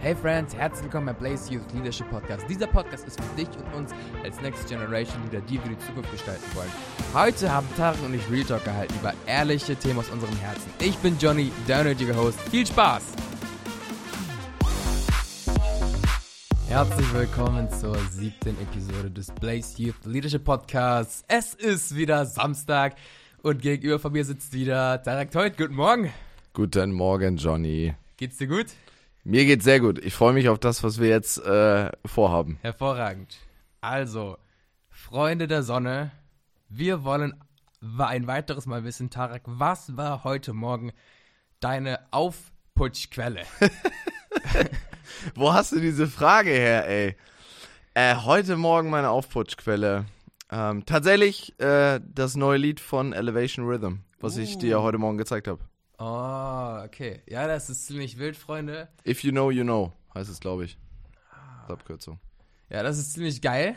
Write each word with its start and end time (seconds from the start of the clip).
Hey 0.00 0.14
Friends, 0.14 0.54
herzlich 0.54 0.84
willkommen 0.84 1.06
beim 1.06 1.16
Blaze 1.16 1.52
Youth 1.52 1.72
Leadership 1.74 2.08
Podcast. 2.08 2.48
Dieser 2.48 2.68
Podcast 2.68 3.04
ist 3.08 3.20
für 3.20 3.36
dich 3.36 3.48
und 3.48 3.74
uns 3.74 3.90
als 4.22 4.40
Next 4.40 4.68
Generation 4.68 5.20
Leader, 5.24 5.40
die 5.40 5.54
wir 5.54 5.70
die 5.70 5.78
Zukunft 5.78 6.12
gestalten 6.12 6.44
wollen. 6.54 6.70
Heute 7.12 7.52
haben 7.52 7.66
Tarek 7.76 8.00
und 8.04 8.14
ich 8.14 8.30
Real 8.30 8.44
Talk 8.44 8.64
gehalten 8.64 8.94
über 9.00 9.12
ehrliche 9.26 9.74
Themen 9.74 9.98
aus 9.98 10.08
unserem 10.10 10.36
Herzen. 10.36 10.70
Ich 10.78 10.96
bin 10.98 11.18
Johnny, 11.18 11.50
der 11.66 11.82
nötige 11.82 12.14
Host. 12.14 12.40
Viel 12.42 12.64
Spaß! 12.64 13.02
Herzlich 16.68 17.12
willkommen 17.12 17.68
zur 17.68 17.98
siebten 18.12 18.56
Episode 18.62 19.10
des 19.10 19.32
Blaze 19.32 19.82
Youth 19.82 20.04
Leadership 20.04 20.44
Podcasts. 20.44 21.24
Es 21.26 21.54
ist 21.54 21.96
wieder 21.96 22.24
Samstag 22.24 22.94
und 23.42 23.60
gegenüber 23.60 23.98
von 23.98 24.12
mir 24.12 24.24
sitzt 24.24 24.52
wieder 24.52 25.02
Tarek 25.02 25.32
Teut. 25.32 25.56
Guten 25.56 25.74
Morgen. 25.74 26.12
Guten 26.52 26.92
Morgen, 26.92 27.36
Johnny. 27.36 27.94
Geht's 28.16 28.36
dir 28.36 28.46
gut? 28.46 28.66
Mir 29.28 29.44
geht's 29.44 29.64
sehr 29.64 29.78
gut. 29.78 30.02
Ich 30.02 30.14
freue 30.14 30.32
mich 30.32 30.48
auf 30.48 30.58
das, 30.58 30.82
was 30.82 31.00
wir 31.00 31.08
jetzt 31.08 31.36
äh, 31.44 31.90
vorhaben. 32.06 32.58
Hervorragend. 32.62 33.36
Also, 33.82 34.38
Freunde 34.88 35.46
der 35.46 35.62
Sonne, 35.62 36.12
wir 36.70 37.04
wollen 37.04 37.34
ein 37.98 38.26
weiteres 38.26 38.64
Mal 38.64 38.84
wissen, 38.84 39.10
Tarek, 39.10 39.42
was 39.44 39.98
war 39.98 40.24
heute 40.24 40.54
Morgen 40.54 40.92
deine 41.60 41.98
Aufputschquelle? 42.10 43.42
Wo 45.34 45.52
hast 45.52 45.72
du 45.72 45.80
diese 45.80 46.06
Frage 46.06 46.48
her, 46.48 46.88
ey? 46.88 47.14
Äh, 47.92 48.16
heute 48.24 48.56
Morgen 48.56 48.88
meine 48.88 49.10
Aufputschquelle. 49.10 50.06
Ähm, 50.50 50.86
tatsächlich 50.86 51.60
äh, 51.60 52.00
das 52.02 52.34
neue 52.34 52.56
Lied 52.56 52.80
von 52.80 53.12
Elevation 53.12 53.66
Rhythm, 53.66 53.96
was 54.20 54.38
uh. 54.38 54.40
ich 54.40 54.56
dir 54.56 54.80
heute 54.80 54.96
Morgen 54.96 55.18
gezeigt 55.18 55.48
habe. 55.48 55.67
Oh, 55.98 56.80
okay. 56.84 57.22
Ja, 57.26 57.48
das 57.48 57.68
ist 57.68 57.86
ziemlich 57.86 58.18
wild, 58.18 58.36
Freunde. 58.36 58.88
If 59.04 59.24
you 59.24 59.32
know, 59.32 59.50
you 59.50 59.64
know, 59.64 59.92
heißt 60.14 60.30
es, 60.30 60.38
glaube 60.38 60.64
ich. 60.64 60.78
Ah. 61.30 61.72
Abkürzung. 61.72 62.20
Ja, 62.70 62.84
das 62.84 62.98
ist 62.98 63.14
ziemlich 63.14 63.42
geil. 63.42 63.74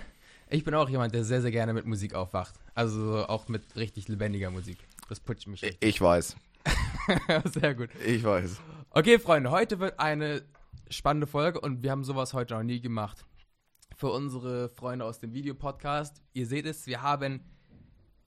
Ich 0.50 0.64
bin 0.64 0.76
auch 0.76 0.88
jemand, 0.90 1.16
der 1.16 1.24
sehr, 1.24 1.42
sehr 1.42 1.50
gerne 1.50 1.74
mit 1.74 1.86
Musik 1.86 2.14
aufwacht. 2.14 2.54
Also 2.76 3.26
auch 3.28 3.48
mit 3.48 3.76
richtig 3.76 4.08
lebendiger 4.08 4.52
Musik. 4.52 4.78
Das 5.10 5.20
putscht 5.20 5.48
mich 5.48 5.64
richtig. 5.64 5.78
Ich 5.82 6.00
weiß. 6.00 6.36
sehr 7.60 7.74
gut. 7.74 7.90
Ich 8.06 8.24
weiß. 8.24 8.62
Okay, 8.92 9.18
Freunde, 9.18 9.50
heute 9.50 9.80
wird 9.80 10.00
eine 10.00 10.44
spannende 10.90 11.26
Folge 11.26 11.60
und 11.60 11.82
wir 11.82 11.90
haben 11.90 12.04
sowas 12.04 12.34
heute 12.34 12.54
noch 12.54 12.64
nie 12.64 12.82
gemacht. 12.82 13.26
Für 13.96 14.12
unsere 14.12 14.70
Freunde 14.70 15.06
aus 15.06 15.20
dem 15.20 15.34
Videopodcast, 15.34 16.22
ihr 16.34 16.46
seht 16.46 16.66
es, 16.66 16.86
wir 16.86 17.02
haben 17.02 17.44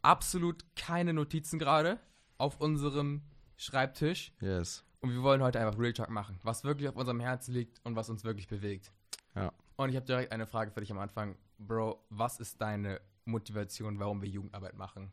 absolut 0.02 0.64
keine 0.74 1.12
Notizen 1.12 1.58
gerade 1.58 2.00
auf 2.38 2.60
unserem 2.60 3.22
Schreibtisch. 3.56 4.32
Yes. 4.40 4.84
Und 5.00 5.10
wir 5.12 5.22
wollen 5.22 5.42
heute 5.42 5.60
einfach 5.60 5.78
Real 5.78 5.92
Talk 5.92 6.10
machen, 6.10 6.38
was 6.42 6.64
wirklich 6.64 6.88
auf 6.88 6.96
unserem 6.96 7.20
Herzen 7.20 7.52
liegt 7.52 7.78
und 7.84 7.94
was 7.94 8.08
uns 8.08 8.24
wirklich 8.24 8.48
bewegt. 8.48 8.90
Ja. 9.34 9.52
Und 9.76 9.90
ich 9.90 9.96
habe 9.96 10.06
direkt 10.06 10.32
eine 10.32 10.46
Frage 10.46 10.70
für 10.70 10.80
dich 10.80 10.90
am 10.90 10.98
Anfang. 10.98 11.36
Bro, 11.58 12.04
was 12.10 12.40
ist 12.40 12.60
deine 12.60 13.00
Motivation, 13.24 13.98
warum 13.98 14.22
wir 14.22 14.28
Jugendarbeit 14.28 14.76
machen? 14.76 15.12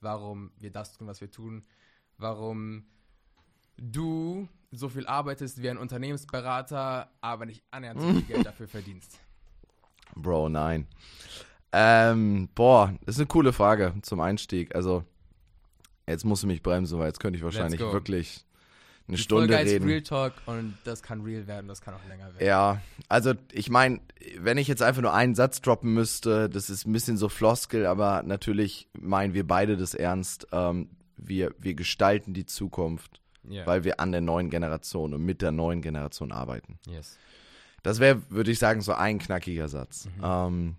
Warum 0.00 0.52
wir 0.58 0.70
das 0.70 0.92
tun, 0.92 1.06
was 1.06 1.20
wir 1.20 1.30
tun? 1.30 1.64
Warum 2.16 2.86
du 3.76 4.48
so 4.70 4.88
viel 4.88 5.06
arbeitest 5.06 5.62
wie 5.62 5.70
ein 5.70 5.78
Unternehmensberater, 5.78 7.10
aber 7.20 7.46
nicht 7.46 7.64
annähernd 7.70 8.00
so 8.00 8.06
viel 8.08 8.22
Geld 8.22 8.46
dafür 8.46 8.68
verdienst? 8.68 9.18
Bro, 10.14 10.48
nein. 10.48 10.86
Ähm, 11.72 12.48
boah, 12.54 12.94
das 13.04 13.16
ist 13.16 13.20
eine 13.20 13.26
coole 13.26 13.52
Frage 13.52 13.94
zum 14.02 14.20
Einstieg. 14.20 14.74
Also, 14.74 15.04
jetzt 16.10 16.24
musst 16.24 16.42
du 16.42 16.46
mich 16.46 16.62
bremsen, 16.62 16.98
weil 16.98 17.06
jetzt 17.06 17.20
könnte 17.20 17.36
ich 17.36 17.44
wahrscheinlich 17.44 17.80
wirklich 17.80 18.44
eine 19.08 19.16
Die 19.16 19.22
Stunde 19.22 19.54
Folge 19.54 19.70
reden. 19.70 19.84
Real 19.86 20.02
Talk 20.02 20.34
und 20.46 20.76
das 20.84 21.02
kann 21.02 21.22
real 21.22 21.46
werden, 21.46 21.66
das 21.66 21.80
kann 21.80 21.94
auch 21.94 22.08
länger 22.08 22.26
werden. 22.26 22.46
Ja, 22.46 22.80
also 23.08 23.32
ich 23.52 23.70
meine, 23.70 24.00
wenn 24.38 24.58
ich 24.58 24.68
jetzt 24.68 24.82
einfach 24.82 25.00
nur 25.00 25.14
einen 25.14 25.34
Satz 25.34 25.62
droppen 25.62 25.94
müsste, 25.94 26.50
das 26.50 26.68
ist 26.68 26.86
ein 26.86 26.92
bisschen 26.92 27.16
so 27.16 27.28
Floskel, 27.28 27.86
aber 27.86 28.22
natürlich 28.22 28.88
meinen 28.98 29.32
wir 29.32 29.46
beide 29.46 29.76
das 29.76 29.94
ernst. 29.94 30.46
Ähm, 30.52 30.90
wir, 31.16 31.54
wir 31.58 31.74
gestalten 31.74 32.34
die 32.34 32.46
Zukunft, 32.46 33.20
yeah. 33.48 33.66
weil 33.66 33.84
wir 33.84 33.98
an 33.98 34.12
der 34.12 34.20
neuen 34.20 34.50
Generation 34.50 35.14
und 35.14 35.24
mit 35.24 35.42
der 35.42 35.52
neuen 35.52 35.82
Generation 35.82 36.30
arbeiten. 36.30 36.78
Yes. 36.86 37.18
Das 37.82 38.00
wäre, 38.00 38.22
würde 38.30 38.50
ich 38.50 38.58
sagen, 38.58 38.82
so 38.82 38.92
ein 38.92 39.18
knackiger 39.18 39.68
Satz. 39.68 40.06
Mhm. 40.16 40.22
Ähm, 40.22 40.76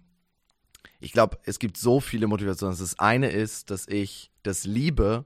ich 1.00 1.12
glaube, 1.14 1.38
es 1.44 1.60
gibt 1.60 1.78
so 1.78 2.00
viele 2.00 2.28
Motivationen. 2.28 2.78
Das 2.78 3.00
eine 3.00 3.30
ist, 3.30 3.72
dass 3.72 3.88
ich 3.88 4.32
das 4.44 4.66
liebe, 4.66 5.26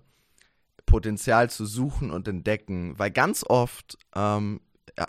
Potenzial 0.86 1.50
zu 1.50 1.66
suchen 1.66 2.12
und 2.12 2.28
entdecken, 2.28 2.98
weil 3.00 3.10
ganz 3.10 3.44
oft 3.48 3.98
ähm, 4.16 4.62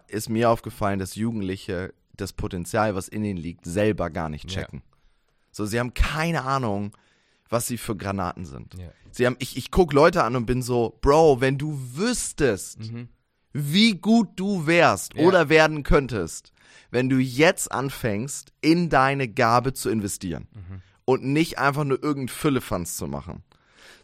ist 0.08 0.30
mir 0.30 0.50
aufgefallen, 0.50 0.98
dass 0.98 1.14
Jugendliche 1.14 1.92
das 2.16 2.32
Potenzial, 2.32 2.94
was 2.94 3.08
in 3.08 3.24
ihnen 3.24 3.36
liegt, 3.38 3.66
selber 3.66 4.08
gar 4.10 4.28
nicht 4.28 4.48
checken. 4.48 4.82
Ja. 4.84 4.96
So, 5.50 5.66
sie 5.66 5.78
haben 5.78 5.92
keine 5.92 6.44
Ahnung, 6.44 6.96
was 7.48 7.66
sie 7.66 7.76
für 7.76 7.96
Granaten 7.96 8.46
sind. 8.46 8.74
Ja. 8.74 8.90
Sie 9.10 9.26
haben, 9.26 9.36
ich, 9.38 9.56
ich 9.56 9.70
gucke 9.70 9.94
Leute 9.94 10.24
an 10.24 10.36
und 10.36 10.46
bin 10.46 10.62
so, 10.62 10.98
Bro, 11.00 11.40
wenn 11.40 11.58
du 11.58 11.78
wüsstest, 11.92 12.92
mhm. 12.92 13.08
wie 13.52 13.96
gut 13.96 14.30
du 14.36 14.66
wärst 14.66 15.14
ja. 15.14 15.24
oder 15.24 15.48
werden 15.48 15.82
könntest, 15.82 16.52
wenn 16.90 17.08
du 17.08 17.18
jetzt 17.18 17.72
anfängst, 17.72 18.52
in 18.60 18.88
deine 18.88 19.28
Gabe 19.28 19.72
zu 19.72 19.90
investieren 19.90 20.48
mhm. 20.52 20.82
und 21.04 21.24
nicht 21.24 21.58
einfach 21.58 21.84
nur 21.84 22.02
irgendeinen 22.02 22.28
Füllefanz 22.28 22.96
zu 22.96 23.06
machen. 23.06 23.42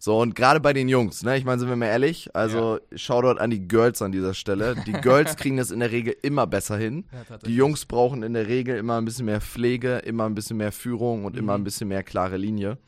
So, 0.03 0.19
und 0.19 0.34
gerade 0.34 0.60
bei 0.60 0.72
den 0.72 0.88
Jungs, 0.88 1.22
ne, 1.22 1.36
ich 1.36 1.44
meine, 1.44 1.58
sind 1.58 1.69
wir 1.69 1.76
mal 1.76 1.86
ehrlich, 1.86 2.34
also 2.34 2.78
ja. 2.91 2.98
Shoutout 2.98 3.38
an 3.38 3.50
die 3.50 3.69
Girls 3.69 4.00
an 4.00 4.12
dieser 4.12 4.32
Stelle. 4.32 4.75
Die 4.86 4.92
Girls 4.92 5.36
kriegen 5.36 5.58
das 5.58 5.70
in 5.70 5.81
der 5.81 5.91
Regel 5.91 6.16
immer 6.22 6.47
besser 6.47 6.78
hin. 6.78 7.04
Ja, 7.12 7.36
die 7.36 7.54
Jungs 7.54 7.84
brauchen 7.84 8.22
in 8.22 8.32
der 8.32 8.48
Regel 8.48 8.78
immer 8.78 8.97
ein 8.97 9.04
bisschen 9.04 9.26
mehr 9.26 9.42
Pflege, 9.42 9.98
immer 9.98 10.25
ein 10.25 10.34
bisschen 10.34 10.56
mehr 10.56 10.72
Führung 10.72 11.26
und 11.26 11.34
mhm. 11.34 11.41
immer 11.41 11.54
ein 11.54 11.64
bisschen 11.64 11.88
mehr 11.88 12.02
klare 12.02 12.38
Linie. 12.38 12.78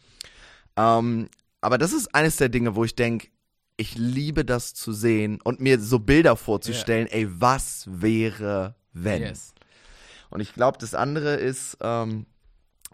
Ähm, 0.76 1.28
aber 1.60 1.76
das 1.76 1.92
ist 1.92 2.14
eines 2.14 2.36
der 2.36 2.48
Dinge, 2.48 2.76
wo 2.76 2.84
ich 2.84 2.94
denke, 2.94 3.28
ich 3.76 3.94
liebe 3.96 4.44
das 4.44 4.72
zu 4.72 4.92
sehen 4.92 5.38
und 5.42 5.60
mir 5.60 5.78
so 5.80 5.98
Bilder 5.98 6.36
vorzustellen, 6.36 7.08
yeah. 7.08 7.16
ey, 7.16 7.28
was 7.30 7.84
wäre, 7.90 8.74
wenn? 8.94 9.22
Yes. 9.22 9.52
Und 10.32 10.40
ich 10.40 10.54
glaube, 10.54 10.78
das 10.78 10.94
andere 10.94 11.34
ist, 11.34 11.76
ähm, 11.80 12.26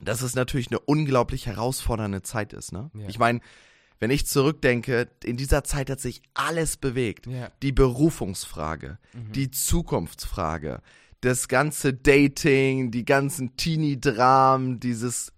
dass 0.00 0.22
es 0.22 0.34
natürlich 0.34 0.68
eine 0.68 0.80
unglaublich 0.80 1.46
herausfordernde 1.46 2.22
Zeit 2.22 2.52
ist. 2.52 2.72
Ne? 2.72 2.90
Yeah. 2.94 3.08
Ich 3.08 3.18
meine, 3.18 3.40
wenn 4.00 4.10
ich 4.10 4.26
zurückdenke, 4.26 5.08
in 5.24 5.36
dieser 5.36 5.64
Zeit 5.64 5.90
hat 5.90 6.00
sich 6.00 6.22
alles 6.34 6.76
bewegt. 6.76 7.26
Yeah. 7.26 7.50
Die 7.62 7.72
Berufungsfrage, 7.72 8.98
mhm. 9.12 9.32
die 9.32 9.50
Zukunftsfrage, 9.50 10.82
das 11.20 11.48
ganze 11.48 11.94
Dating, 11.94 12.90
die 12.90 13.04
ganzen 13.04 13.56
Teenie-Dramen, 13.56 14.78
dieses 14.78 15.32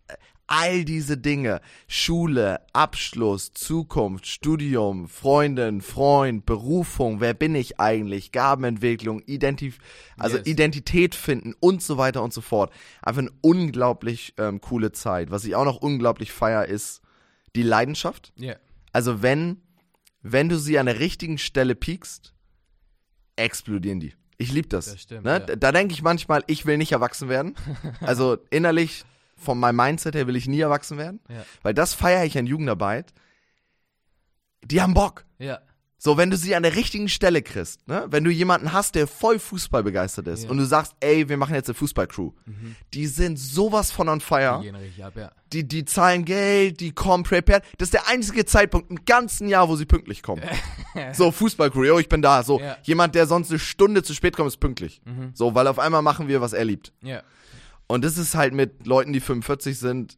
all 0.51 0.85
diese 0.85 1.17
Dinge, 1.17 1.61
Schule, 1.87 2.61
Abschluss, 2.73 3.53
Zukunft, 3.53 4.27
Studium, 4.27 5.09
Freundin, 5.09 5.81
Freund, 5.81 6.45
Berufung, 6.45 7.21
wer 7.21 7.35
bin 7.35 7.55
ich 7.55 7.79
eigentlich, 7.79 8.33
Gabenentwicklung, 8.33 9.23
Identif 9.27 9.79
also 10.19 10.39
yes. 10.39 10.47
Identität 10.47 11.15
finden 11.15 11.55
und 11.61 11.83
so 11.83 11.99
weiter 11.99 12.23
und 12.23 12.33
so 12.33 12.41
fort. 12.41 12.73
Einfach 13.01 13.23
eine 13.23 13.31
unglaublich 13.41 14.35
ähm, 14.39 14.61
coole 14.61 14.91
Zeit. 14.91 15.31
Was 15.31 15.45
ich 15.45 15.55
auch 15.55 15.65
noch 15.65 15.77
unglaublich 15.77 16.33
feier, 16.33 16.67
ist 16.67 17.01
die 17.55 17.63
Leidenschaft. 17.63 18.33
Yeah. 18.39 18.59
Also 18.93 19.23
wenn, 19.23 19.63
wenn 20.21 20.49
du 20.49 20.59
sie 20.59 20.81
an 20.81 20.87
der 20.87 20.99
richtigen 20.99 21.39
Stelle 21.39 21.77
piekst, 21.77 22.35
explodieren 23.37 24.01
die. 24.01 24.15
Ich 24.37 24.53
liebe 24.53 24.69
das. 24.69 24.87
das 24.87 25.03
stimmt, 25.03 25.25
ne? 25.25 25.45
ja. 25.49 25.57
Da 25.57 25.71
denke 25.71 25.95
ich 25.95 26.03
manchmal, 26.03 26.43
ich 26.49 26.67
will 26.67 26.77
nicht 26.77 26.91
erwachsen 26.91 27.29
werden. 27.29 27.55
Also 28.01 28.39
innerlich 28.51 29.05
von 29.41 29.59
meinem 29.59 29.77
Mindset 29.77 30.15
her 30.15 30.27
will 30.27 30.37
ich 30.37 30.47
nie 30.47 30.61
erwachsen 30.61 30.99
werden. 30.99 31.21
Ja. 31.29 31.45
Weil 31.63 31.75
das 31.75 31.95
feiere 31.95 32.25
ich 32.25 32.37
an 32.39 32.47
Jugendarbeit. 32.47 33.13
Die 34.65 34.81
haben 34.81 34.95
Bock. 34.95 35.25
Ja. 35.39 35.61
So, 36.03 36.17
wenn 36.17 36.31
du 36.31 36.39
sie 36.39 36.55
an 36.55 36.63
der 36.63 36.77
richtigen 36.77 37.11
Stelle 37.11 37.43
kriegst, 37.43 37.87
ne? 37.87 38.07
wenn 38.09 38.25
du 38.25 38.31
jemanden 38.31 38.73
hast, 38.73 38.95
der 38.95 39.07
voll 39.07 39.39
Fußball 39.39 39.83
begeistert 39.83 40.29
ist 40.29 40.45
ja. 40.45 40.51
und 40.51 40.57
du 40.57 40.65
sagst, 40.65 40.95
ey, 41.01 41.29
wir 41.29 41.37
machen 41.37 41.55
jetzt 41.55 41.69
eine 41.69 41.75
Fußballcrew, 41.75 42.33
mhm. 42.47 42.75
die 42.95 43.07
sind 43.07 43.39
sowas 43.39 43.91
von 43.91 44.09
on 44.09 44.23
fire. 44.23 44.61
Die, 44.61 44.69
gehen 44.69 44.77
richtig 44.77 45.05
ab, 45.05 45.13
ja. 45.15 45.31
die, 45.53 45.69
die 45.69 45.85
zahlen 45.85 46.25
Geld, 46.25 46.81
die 46.81 46.93
kommen 46.93 47.23
prepared. 47.23 47.65
Das 47.77 47.89
ist 47.89 47.93
der 47.93 48.09
einzige 48.09 48.47
Zeitpunkt 48.47 48.91
im 48.91 49.05
ganzen 49.05 49.47
Jahr, 49.47 49.69
wo 49.69 49.77
sie 49.77 49.85
pünktlich 49.85 50.23
kommen. 50.23 50.43
so, 51.13 51.31
Fußballcrew, 51.33 51.85
yo, 51.85 51.99
ich 51.99 52.09
bin 52.09 52.23
da. 52.23 52.45
So, 52.45 52.61
ja. 52.61 52.79
jemand, 52.83 53.15
der 53.15 53.27
sonst 53.27 53.51
eine 53.51 53.59
Stunde 53.59 54.03
zu 54.03 54.15
spät 54.15 54.37
kommt, 54.37 54.49
ist 54.49 54.57
pünktlich. 54.57 55.03
Mhm. 55.05 55.33
So, 55.35 55.55
weil 55.55 55.67
auf 55.67 55.79
einmal 55.79 56.01
machen 56.01 56.29
wir, 56.29 56.41
was 56.41 56.55
er 56.55 56.65
liebt. 56.65 56.95
Ja. 57.03 57.23
Und 57.91 58.05
das 58.05 58.19
ist 58.19 58.37
halt 58.37 58.55
mit 58.55 58.87
Leuten, 58.87 59.13
die 59.13 59.19
45 59.19 59.77
sind, 59.77 60.17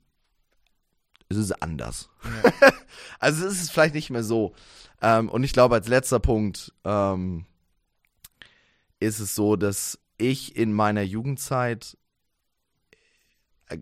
es 1.31 1.39
ist 1.39 1.53
anders. 1.63 2.11
Ja. 2.23 2.71
also 3.19 3.47
es 3.47 3.63
ist 3.63 3.73
vielleicht 3.73 3.95
nicht 3.95 4.11
mehr 4.11 4.25
so. 4.25 4.55
Ähm, 5.01 5.31
und 5.31 5.43
ich 5.43 5.55
glaube, 5.55 5.77
als 5.77 5.89
letzter 5.89 6.21
Punkt 6.21 6.75
ähm, 6.85 7.47
ist 9.01 9.21
es 9.21 9.35
so, 9.35 9.57
dass 9.57 9.99
ich 10.19 10.55
in 10.55 10.75
meiner 10.75 11.01
Jugendzeit, 11.01 11.97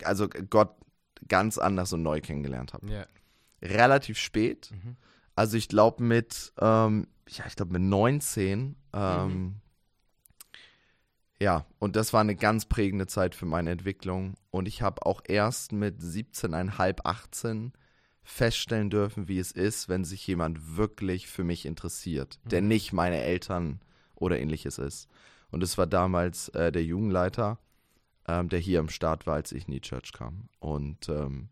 also 0.04 0.28
Gott 0.28 0.76
ganz 1.26 1.58
anders 1.58 1.92
und 1.92 2.04
neu 2.04 2.20
kennengelernt 2.20 2.74
habe. 2.74 2.88
Ja. 2.88 3.06
Relativ 3.60 4.18
spät. 4.18 4.70
Mhm. 4.70 4.98
Also 5.34 5.56
ich 5.56 5.66
glaube 5.66 6.04
mit, 6.04 6.52
ähm, 6.60 7.08
ja, 7.28 7.44
ich 7.48 7.56
glaube 7.56 7.72
mit 7.72 7.82
19 7.82 8.76
ähm, 8.92 9.26
mhm 9.26 9.60
ja, 11.40 11.64
und 11.78 11.96
das 11.96 12.12
war 12.12 12.20
eine 12.20 12.36
ganz 12.36 12.66
prägende 12.66 13.06
Zeit 13.06 13.34
für 13.34 13.46
meine 13.46 13.70
Entwicklung. 13.70 14.34
Und 14.50 14.68
ich 14.68 14.82
habe 14.82 15.06
auch 15.06 15.22
erst 15.26 15.72
mit 15.72 16.00
17,5, 16.00 17.00
18 17.02 17.72
feststellen 18.22 18.90
dürfen, 18.90 19.26
wie 19.26 19.38
es 19.38 19.50
ist, 19.50 19.88
wenn 19.88 20.04
sich 20.04 20.26
jemand 20.26 20.76
wirklich 20.76 21.28
für 21.28 21.42
mich 21.42 21.64
interessiert, 21.64 22.38
der 22.44 22.60
nicht 22.60 22.92
meine 22.92 23.22
Eltern 23.22 23.80
oder 24.14 24.38
ähnliches 24.38 24.78
ist. 24.78 25.08
Und 25.50 25.62
es 25.62 25.78
war 25.78 25.86
damals 25.86 26.50
äh, 26.50 26.70
der 26.70 26.84
Jugendleiter, 26.84 27.58
ähm, 28.28 28.50
der 28.50 28.58
hier 28.58 28.78
am 28.78 28.90
Start 28.90 29.26
war, 29.26 29.34
als 29.34 29.50
ich 29.52 29.66
in 29.66 29.72
die 29.72 29.80
Church 29.80 30.12
kam. 30.12 30.48
Und 30.58 31.08
ähm, 31.08 31.48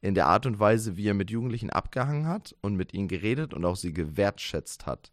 in 0.00 0.14
der 0.14 0.26
Art 0.26 0.46
und 0.46 0.58
Weise, 0.58 0.96
wie 0.96 1.06
er 1.06 1.14
mit 1.14 1.30
Jugendlichen 1.30 1.70
abgehangen 1.70 2.26
hat 2.26 2.56
und 2.62 2.76
mit 2.76 2.94
ihnen 2.94 3.08
geredet 3.08 3.52
und 3.52 3.64
auch 3.66 3.76
sie 3.76 3.92
gewertschätzt 3.92 4.86
hat, 4.86 5.12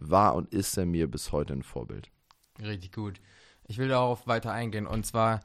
war 0.00 0.34
und 0.34 0.52
ist 0.54 0.76
er 0.76 0.86
mir 0.86 1.10
bis 1.10 1.32
heute 1.32 1.54
ein 1.54 1.62
Vorbild. 1.62 2.10
Richtig 2.60 2.92
gut. 2.92 3.20
Ich 3.68 3.78
will 3.78 3.88
darauf 3.88 4.26
weiter 4.26 4.50
eingehen. 4.50 4.86
Und 4.86 5.06
zwar, 5.06 5.40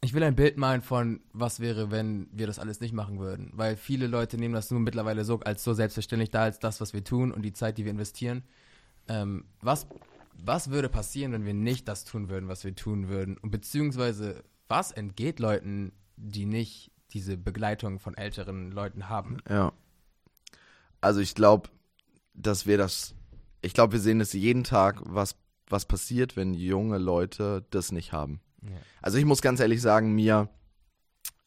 ich 0.00 0.14
will 0.14 0.22
ein 0.22 0.36
Bild 0.36 0.56
malen 0.56 0.80
von, 0.80 1.20
was 1.32 1.60
wäre, 1.60 1.90
wenn 1.90 2.28
wir 2.32 2.46
das 2.46 2.58
alles 2.58 2.80
nicht 2.80 2.94
machen 2.94 3.18
würden. 3.18 3.50
Weil 3.54 3.76
viele 3.76 4.06
Leute 4.06 4.38
nehmen 4.38 4.54
das 4.54 4.70
nun 4.70 4.82
mittlerweile 4.82 5.24
so 5.24 5.40
als 5.40 5.62
so 5.62 5.74
selbstverständlich 5.74 6.30
da, 6.30 6.44
als 6.44 6.60
das, 6.60 6.80
was 6.80 6.94
wir 6.94 7.04
tun 7.04 7.32
und 7.32 7.42
die 7.42 7.52
Zeit, 7.52 7.76
die 7.76 7.84
wir 7.84 7.90
investieren. 7.90 8.44
Ähm, 9.08 9.44
was, 9.60 9.86
was 10.32 10.70
würde 10.70 10.88
passieren, 10.88 11.32
wenn 11.32 11.44
wir 11.44 11.54
nicht 11.54 11.88
das 11.88 12.04
tun 12.04 12.28
würden, 12.28 12.48
was 12.48 12.64
wir 12.64 12.74
tun 12.74 13.08
würden? 13.08 13.36
Und 13.38 13.50
beziehungsweise, 13.50 14.44
was 14.68 14.92
entgeht 14.92 15.40
Leuten, 15.40 15.92
die 16.16 16.46
nicht 16.46 16.92
diese 17.12 17.36
Begleitung 17.36 17.98
von 17.98 18.16
älteren 18.16 18.70
Leuten 18.70 19.08
haben? 19.08 19.38
Ja. 19.48 19.72
Also 21.00 21.20
ich 21.20 21.34
glaube, 21.34 21.68
dass 22.34 22.66
wir 22.66 22.78
das, 22.78 23.14
ich 23.62 23.74
glaube, 23.74 23.94
wir 23.94 24.00
sehen 24.00 24.20
es 24.20 24.32
jeden 24.32 24.64
Tag, 24.64 25.00
was, 25.04 25.34
was 25.70 25.84
passiert, 25.86 26.36
wenn 26.36 26.54
junge 26.54 26.98
Leute 26.98 27.64
das 27.70 27.92
nicht 27.92 28.12
haben. 28.12 28.40
Ja. 28.62 28.76
Also 29.02 29.18
ich 29.18 29.24
muss 29.24 29.42
ganz 29.42 29.60
ehrlich 29.60 29.80
sagen, 29.80 30.14
mir, 30.14 30.48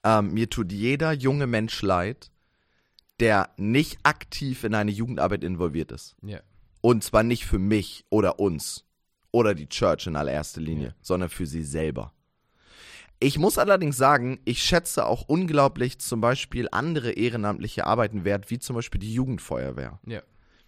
ähm, 0.04 0.34
mir 0.34 0.50
tut 0.50 0.72
jeder 0.72 1.12
junge 1.12 1.48
Mensch 1.48 1.82
leid, 1.82 2.32
der 3.20 3.50
nicht 3.58 4.00
aktiv 4.04 4.64
in 4.64 4.74
eine 4.74 4.92
Jugendarbeit 4.92 5.44
involviert 5.44 5.92
ist. 5.92 6.16
Ja. 6.24 6.40
Und 6.82 7.04
zwar 7.04 7.24
nicht 7.24 7.46
für 7.46 7.60
mich 7.60 8.06
oder 8.10 8.40
uns 8.40 8.86
oder 9.32 9.54
die 9.54 9.70
Church 9.70 10.08
in 10.08 10.16
allererster 10.16 10.62
Linie, 10.62 10.88
Ja. 10.88 10.94
sondern 11.02 11.30
für 11.30 11.46
sie 11.46 11.64
selber. 11.64 12.14
Ich 13.20 13.38
muss 13.38 13.60
allerdings 13.60 13.98
sagen, 13.98 14.40
ich 14.46 14.64
schätze 14.64 15.06
auch 15.06 15.22
unglaublich 15.28 16.00
zum 16.00 16.22
Beispiel 16.22 16.68
andere 16.72 17.12
ehrenamtliche 17.12 17.86
Arbeiten 17.86 18.24
wert, 18.26 18.50
wie 18.50 18.58
zum 18.58 18.76
Beispiel 18.76 19.00
die 19.00 19.14
Jugendfeuerwehr. 19.14 20.00
Ja. 20.08 20.24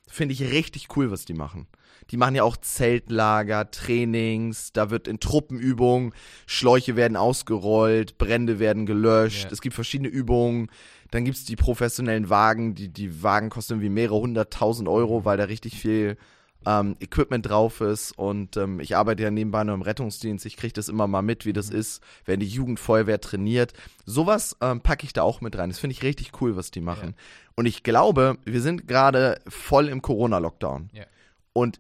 Finde 0.10 0.34
ich 0.34 0.42
richtig 0.42 0.96
cool, 0.96 1.12
was 1.12 1.26
die 1.26 1.34
machen. 1.34 1.68
Die 2.10 2.18
machen 2.18 2.36
ja 2.36 2.44
auch 2.44 2.58
Zeltlager, 2.58 3.72
Trainings, 3.72 4.74
da 4.74 4.90
wird 4.90 5.08
in 5.08 5.20
Truppenübungen, 5.20 6.14
Schläuche 6.46 6.96
werden 6.96 7.16
ausgerollt, 7.16 8.18
Brände 8.18 8.60
werden 8.60 8.86
gelöscht, 8.86 9.46
Ja. 9.46 9.52
es 9.52 9.62
gibt 9.62 9.74
verschiedene 9.76 10.10
Übungen. 10.10 10.70
Dann 11.12 11.26
gibt's 11.26 11.46
die 11.46 11.56
professionellen 11.56 12.30
Wagen, 12.30 12.76
die, 12.76 12.90
die 12.90 13.24
Wagen 13.24 13.50
kosten 13.50 13.74
irgendwie 13.74 13.90
mehrere 13.90 14.20
hunderttausend 14.20 14.90
Euro, 14.90 15.26
weil 15.26 15.38
da 15.38 15.46
richtig 15.46 15.80
viel 15.80 16.18
ähm, 16.65 16.95
Equipment 17.00 17.48
drauf 17.48 17.81
ist. 17.81 18.12
Und 18.18 18.57
ähm, 18.57 18.80
ich 18.80 18.95
arbeite 18.95 19.24
ja 19.24 19.31
nebenbei 19.31 19.63
noch 19.63 19.74
im 19.74 19.81
Rettungsdienst, 19.81 20.45
ich 20.45 20.57
kriege 20.57 20.74
das 20.74 20.89
immer 20.89 21.07
mal 21.07 21.21
mit, 21.21 21.45
wie 21.45 21.54
das 21.54 21.69
ist, 21.69 22.01
wenn 22.25 22.39
die 22.39 22.48
Jugendfeuerwehr 22.48 23.21
trainiert. 23.21 23.74
Sowas 24.06 24.56
ähm, 24.62 24.81
packe 24.81 25.06
ich 25.06 25.13
da 25.13 25.24
auch 25.24 25.42
mit 25.42 25.57
rein. 25.57 25.69
Das 25.69 25.80
finde 25.80 25.94
ich 25.94 26.04
richtig 26.04 26.42
cool, 26.42 26.56
was 26.56 26.71
die 26.71 26.81
machen. 26.81 27.15
Und 27.56 27.65
ich 27.65 27.83
glaube, 27.83 28.38
wir 28.45 28.62
sind 28.62 28.88
gerade 28.88 29.39
voll 29.48 29.88
im 29.88 30.01
Corona-Lockdown. 30.01 30.89
Ja. 30.94 31.06
Und 31.54 31.80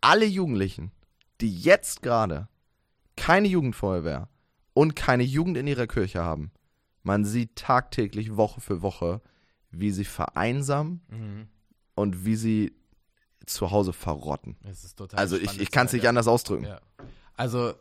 alle 0.00 0.26
Jugendlichen, 0.26 0.92
die 1.40 1.54
jetzt 1.54 2.02
gerade 2.02 2.48
keine 3.16 3.48
Jugendfeuerwehr 3.48 4.28
und 4.72 4.96
keine 4.96 5.24
Jugend 5.24 5.56
in 5.56 5.66
ihrer 5.66 5.86
Kirche 5.86 6.22
haben, 6.22 6.52
man 7.02 7.24
sieht 7.24 7.56
tagtäglich 7.56 8.36
Woche 8.36 8.60
für 8.60 8.82
Woche, 8.82 9.20
wie 9.70 9.90
sie 9.90 10.04
vereinsamen 10.04 11.00
Mhm. 11.08 11.48
und 11.94 12.24
wie 12.24 12.36
sie 12.36 12.72
zu 13.54 13.70
Hause 13.70 13.92
verrotten. 13.92 14.56
Also 15.12 15.36
ich, 15.36 15.60
ich 15.60 15.70
kann 15.70 15.86
es 15.86 15.92
nicht 15.92 16.06
anders 16.08 16.28
ausdrücken. 16.28 16.64
Ja. 16.64 16.80
Also 17.36 17.74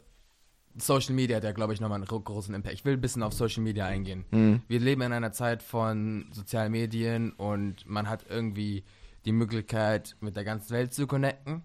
Social 0.77 1.13
Media 1.15 1.37
hat 1.37 1.43
ja, 1.43 1.51
glaube 1.51 1.73
ich, 1.73 1.81
nochmal 1.81 1.97
einen 1.97 2.05
gro- 2.05 2.19
großen 2.19 2.53
Impact. 2.53 2.73
Ich 2.73 2.85
will 2.85 2.93
ein 2.93 3.01
bisschen 3.01 3.23
auf 3.23 3.33
Social 3.33 3.63
Media 3.63 3.85
eingehen. 3.85 4.25
Mhm. 4.31 4.61
Wir 4.67 4.79
leben 4.79 5.01
in 5.01 5.11
einer 5.13 5.31
Zeit 5.31 5.63
von 5.63 6.29
sozialen 6.31 6.71
Medien 6.71 7.31
und 7.33 7.85
man 7.87 8.07
hat 8.07 8.25
irgendwie 8.29 8.83
die 9.25 9.31
Möglichkeit, 9.31 10.15
mit 10.21 10.35
der 10.37 10.43
ganzen 10.45 10.71
Welt 10.71 10.93
zu 10.93 11.07
connecten. 11.07 11.63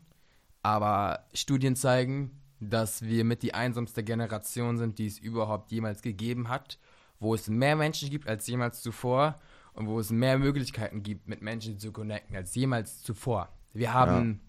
Aber 0.63 1.21
Studien 1.35 1.77
zeigen, 1.77 2.41
dass 2.59 3.03
wir 3.03 3.25
mit 3.25 3.43
die 3.43 3.55
einsamste 3.55 4.03
Generation 4.03 4.79
sind, 4.79 4.99
die 4.99 5.07
es 5.07 5.19
überhaupt 5.19 5.71
jemals 5.71 6.01
gegeben 6.03 6.49
hat, 6.49 6.79
wo 7.21 7.35
es 7.35 7.49
mehr 7.49 7.77
Menschen 7.77 8.11
gibt 8.11 8.27
als 8.27 8.47
jemals 8.47 8.81
zuvor 8.83 9.39
und 9.75 9.87
wo 9.87 10.01
es 10.01 10.11
mehr 10.11 10.39
Möglichkeiten 10.39 11.03
gibt, 11.03 11.29
mit 11.29 11.43
Menschen 11.43 11.79
zu 11.79 11.93
connecten 11.93 12.35
als 12.35 12.55
jemals 12.55 13.03
zuvor. 13.03 13.51
Wir 13.75 13.93
haben 13.93 14.41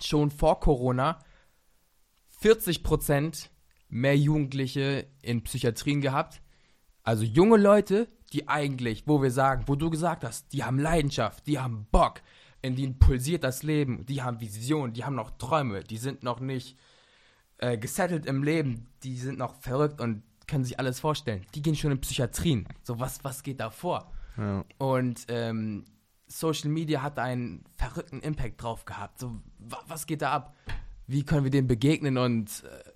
schon 0.00 0.30
vor 0.30 0.58
Corona 0.58 1.18
40% 2.42 3.48
mehr 3.88 4.16
Jugendliche 4.16 5.06
in 5.22 5.44
Psychiatrien 5.44 6.00
gehabt. 6.00 6.42
Also 7.02 7.22
junge 7.22 7.58
Leute, 7.58 8.08
die 8.32 8.48
eigentlich, 8.48 9.06
wo 9.06 9.22
wir 9.22 9.30
sagen, 9.30 9.64
wo 9.66 9.76
du 9.76 9.90
gesagt 9.90 10.24
hast, 10.24 10.52
die 10.52 10.64
haben 10.64 10.78
Leidenschaft, 10.78 11.46
die 11.46 11.58
haben 11.58 11.86
Bock, 11.92 12.22
in 12.62 12.74
denen 12.74 12.98
pulsiert 12.98 13.44
das 13.44 13.62
Leben, 13.62 14.06
die 14.06 14.22
haben 14.22 14.40
Visionen, 14.40 14.94
die 14.94 15.04
haben 15.04 15.14
noch 15.14 15.32
Träume, 15.32 15.84
die 15.84 15.98
sind 15.98 16.22
noch 16.22 16.40
nicht 16.40 16.78
äh, 17.58 17.76
gesettelt 17.76 18.26
im 18.26 18.42
Leben, 18.42 18.88
die 19.02 19.16
sind 19.16 19.38
noch 19.38 19.54
verrückt 19.54 20.00
und 20.00 20.22
können 20.46 20.64
sich 20.64 20.78
alles 20.78 20.98
vorstellen. 20.98 21.46
Die 21.54 21.62
gehen 21.62 21.76
schon 21.76 21.92
in 21.92 22.00
Psychiatrien. 22.00 22.66
So, 22.82 22.98
was, 22.98 23.22
was 23.22 23.42
geht 23.42 23.60
da 23.60 23.70
vor? 23.70 24.12
Ja. 24.36 24.64
Und 24.78 25.26
ähm, 25.28 25.84
Social 26.26 26.70
Media 26.70 27.02
hat 27.02 27.18
einen 27.18 27.64
verrückten 27.76 28.20
Impact 28.20 28.62
drauf 28.62 28.84
gehabt. 28.84 29.18
So, 29.18 29.40
wa 29.58 29.82
was 29.86 30.06
geht 30.06 30.22
da 30.22 30.32
ab? 30.32 30.56
Wie 31.06 31.24
können 31.24 31.44
wir 31.44 31.50
dem 31.50 31.66
begegnen 31.66 32.16
und 32.18 32.64
äh, 32.64 32.90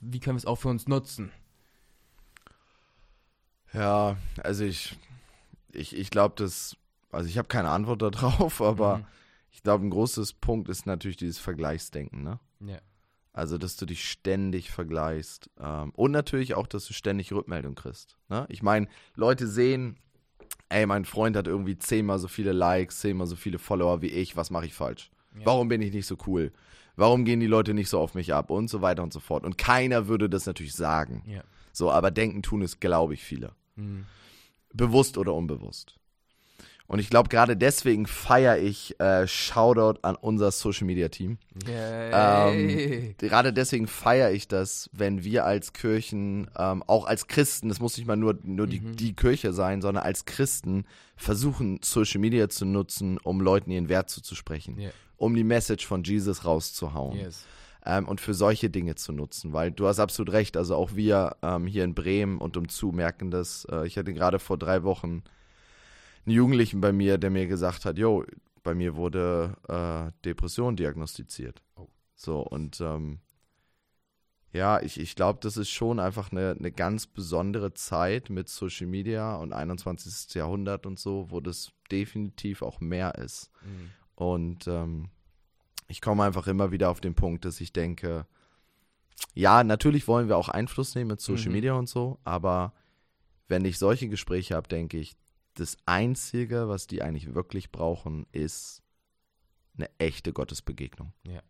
wie 0.00 0.18
können 0.18 0.36
wir 0.36 0.38
es 0.38 0.46
auch 0.46 0.56
für 0.56 0.68
uns 0.68 0.88
nutzen? 0.88 1.30
Ja, 3.72 4.16
also 4.42 4.64
ich, 4.64 4.98
ich, 5.72 5.96
ich 5.96 6.10
glaube, 6.10 6.34
das, 6.36 6.76
also 7.10 7.28
ich 7.28 7.38
habe 7.38 7.48
keine 7.48 7.70
Antwort 7.70 8.02
darauf, 8.02 8.60
aber 8.62 8.98
Mhm. 8.98 9.06
ich 9.50 9.62
glaube, 9.62 9.86
ein 9.86 9.90
großes 9.90 10.34
Punkt 10.34 10.68
ist 10.68 10.86
natürlich 10.86 11.16
dieses 11.16 11.38
Vergleichsdenken, 11.38 12.22
ne? 12.22 12.38
Ja. 12.60 12.78
Also, 13.34 13.56
dass 13.56 13.76
du 13.76 13.86
dich 13.86 14.10
ständig 14.10 14.70
vergleichst. 14.70 15.48
Ähm, 15.58 15.90
und 15.96 16.10
natürlich 16.10 16.52
auch, 16.54 16.66
dass 16.66 16.84
du 16.84 16.92
ständig 16.92 17.32
Rückmeldung 17.32 17.74
kriegst. 17.74 18.18
Ne? 18.28 18.44
Ich 18.50 18.62
meine, 18.62 18.88
Leute 19.14 19.46
sehen, 19.48 19.96
ey, 20.72 20.86
mein 20.86 21.04
Freund 21.04 21.36
hat 21.36 21.46
irgendwie 21.46 21.78
zehnmal 21.78 22.18
so 22.18 22.28
viele 22.28 22.52
Likes, 22.52 23.00
zehnmal 23.00 23.26
so 23.26 23.36
viele 23.36 23.58
Follower 23.58 24.02
wie 24.02 24.08
ich, 24.08 24.36
was 24.36 24.50
mache 24.50 24.66
ich 24.66 24.74
falsch? 24.74 25.10
Ja. 25.38 25.46
Warum 25.46 25.68
bin 25.68 25.82
ich 25.82 25.92
nicht 25.92 26.06
so 26.06 26.16
cool? 26.26 26.52
Warum 26.96 27.24
gehen 27.24 27.40
die 27.40 27.46
Leute 27.46 27.74
nicht 27.74 27.88
so 27.88 27.98
auf 27.98 28.14
mich 28.14 28.34
ab? 28.34 28.50
Und 28.50 28.68
so 28.68 28.82
weiter 28.82 29.02
und 29.02 29.12
so 29.12 29.20
fort. 29.20 29.44
Und 29.44 29.56
keiner 29.56 30.08
würde 30.08 30.28
das 30.28 30.46
natürlich 30.46 30.74
sagen. 30.74 31.22
Ja. 31.26 31.42
So, 31.72 31.90
aber 31.90 32.10
denken 32.10 32.42
tun 32.42 32.62
es, 32.62 32.80
glaube 32.80 33.14
ich, 33.14 33.22
viele. 33.22 33.52
Mhm. 33.76 34.04
Bewusst 34.74 35.16
oder 35.16 35.34
unbewusst. 35.34 35.98
Und 36.88 36.98
ich 36.98 37.08
glaube, 37.08 37.28
gerade 37.30 37.56
deswegen 37.56 38.06
feiere 38.06 38.58
ich 38.58 38.98
äh, 39.00 39.26
Shoutout 39.26 40.00
an 40.02 40.14
unser 40.16 40.50
Social 40.50 40.86
Media 40.86 41.08
Team. 41.08 41.38
Yay. 41.66 43.14
Gerade 43.18 43.52
deswegen 43.52 43.86
feiere 43.86 44.30
ich 44.32 44.48
das, 44.48 44.90
wenn 44.92 45.24
wir 45.24 45.44
als 45.44 45.72
Kirchen, 45.72 46.50
ähm, 46.58 46.82
auch 46.86 47.06
als 47.06 47.26
Christen, 47.28 47.68
das 47.68 47.80
muss 47.80 47.96
nicht 47.96 48.06
mal 48.06 48.16
nur, 48.16 48.38
nur 48.42 48.66
die, 48.66 48.80
Mhm. 48.80 48.96
die 48.96 49.14
Kirche 49.14 49.52
sein, 49.52 49.80
sondern 49.80 50.04
als 50.04 50.24
Christen 50.24 50.84
versuchen, 51.16 51.80
Social 51.82 52.20
Media 52.20 52.48
zu 52.48 52.64
nutzen, 52.64 53.18
um 53.22 53.40
Leuten 53.40 53.70
ihren 53.70 53.88
Wert 53.88 54.10
zuzusprechen, 54.10 54.78
Ja. 54.78 54.90
um 55.16 55.34
die 55.34 55.44
Message 55.44 55.86
von 55.86 56.02
Jesus 56.02 56.44
rauszuhauen 56.44 57.16
Yes. 57.18 57.44
ähm, 57.86 58.08
und 58.08 58.20
für 58.20 58.34
solche 58.34 58.70
Dinge 58.70 58.96
zu 58.96 59.12
nutzen, 59.12 59.52
weil 59.52 59.70
du 59.70 59.86
hast 59.86 59.98
absolut 60.00 60.32
recht, 60.32 60.56
also 60.56 60.74
auch 60.76 60.94
wir 60.94 61.36
ähm, 61.42 61.66
hier 61.66 61.84
in 61.84 61.94
Bremen 61.94 62.38
und 62.38 62.56
umzu 62.56 62.92
merken 62.92 63.30
das. 63.30 63.66
Äh, 63.70 63.86
ich 63.86 63.96
hatte 63.96 64.12
gerade 64.12 64.38
vor 64.38 64.58
drei 64.58 64.82
Wochen 64.82 65.22
einen 66.24 66.34
Jugendlichen 66.36 66.80
bei 66.80 66.92
mir, 66.92 67.18
der 67.18 67.30
mir 67.30 67.46
gesagt 67.46 67.84
hat, 67.84 67.98
jo, 67.98 68.24
bei 68.62 68.74
mir 68.74 68.96
wurde 68.96 69.56
äh, 69.68 70.12
Depression 70.24 70.76
diagnostiziert. 70.76 71.62
Oh. 71.76 71.88
So, 72.14 72.40
und 72.40 72.80
ähm, 72.80 73.18
ja, 74.52 74.80
ich, 74.80 75.00
ich 75.00 75.16
glaube, 75.16 75.40
das 75.42 75.56
ist 75.56 75.70
schon 75.70 75.98
einfach 75.98 76.30
eine, 76.30 76.54
eine 76.58 76.70
ganz 76.70 77.06
besondere 77.06 77.72
Zeit 77.74 78.28
mit 78.28 78.48
Social 78.48 78.86
Media 78.86 79.34
und 79.36 79.52
21. 79.52 80.34
Jahrhundert 80.34 80.86
und 80.86 80.98
so, 80.98 81.30
wo 81.30 81.40
das 81.40 81.72
definitiv 81.90 82.62
auch 82.62 82.80
mehr 82.80 83.14
ist. 83.16 83.50
Mhm. 83.62 83.90
Und 84.14 84.66
ähm, 84.68 85.08
ich 85.88 86.00
komme 86.00 86.22
einfach 86.24 86.46
immer 86.46 86.70
wieder 86.70 86.90
auf 86.90 87.00
den 87.00 87.14
Punkt, 87.14 87.44
dass 87.44 87.60
ich 87.60 87.72
denke, 87.72 88.26
ja, 89.34 89.64
natürlich 89.64 90.06
wollen 90.06 90.28
wir 90.28 90.36
auch 90.36 90.48
Einfluss 90.48 90.94
nehmen 90.94 91.08
mit 91.08 91.20
Social 91.20 91.48
Mhm. 91.48 91.52
Media 91.52 91.72
und 91.74 91.88
so, 91.88 92.18
aber 92.24 92.72
wenn 93.48 93.64
ich 93.64 93.78
solche 93.78 94.08
Gespräche 94.08 94.54
habe, 94.54 94.68
denke 94.68 94.98
ich, 94.98 95.14
das 95.54 95.76
Einzige, 95.86 96.68
was 96.68 96.86
die 96.86 97.02
eigentlich 97.02 97.34
wirklich 97.34 97.70
brauchen, 97.72 98.26
ist 98.32 98.82
eine 99.76 99.88
echte 99.98 100.32
Gottesbegegnung. 100.32 101.12
Ja. 101.24 101.42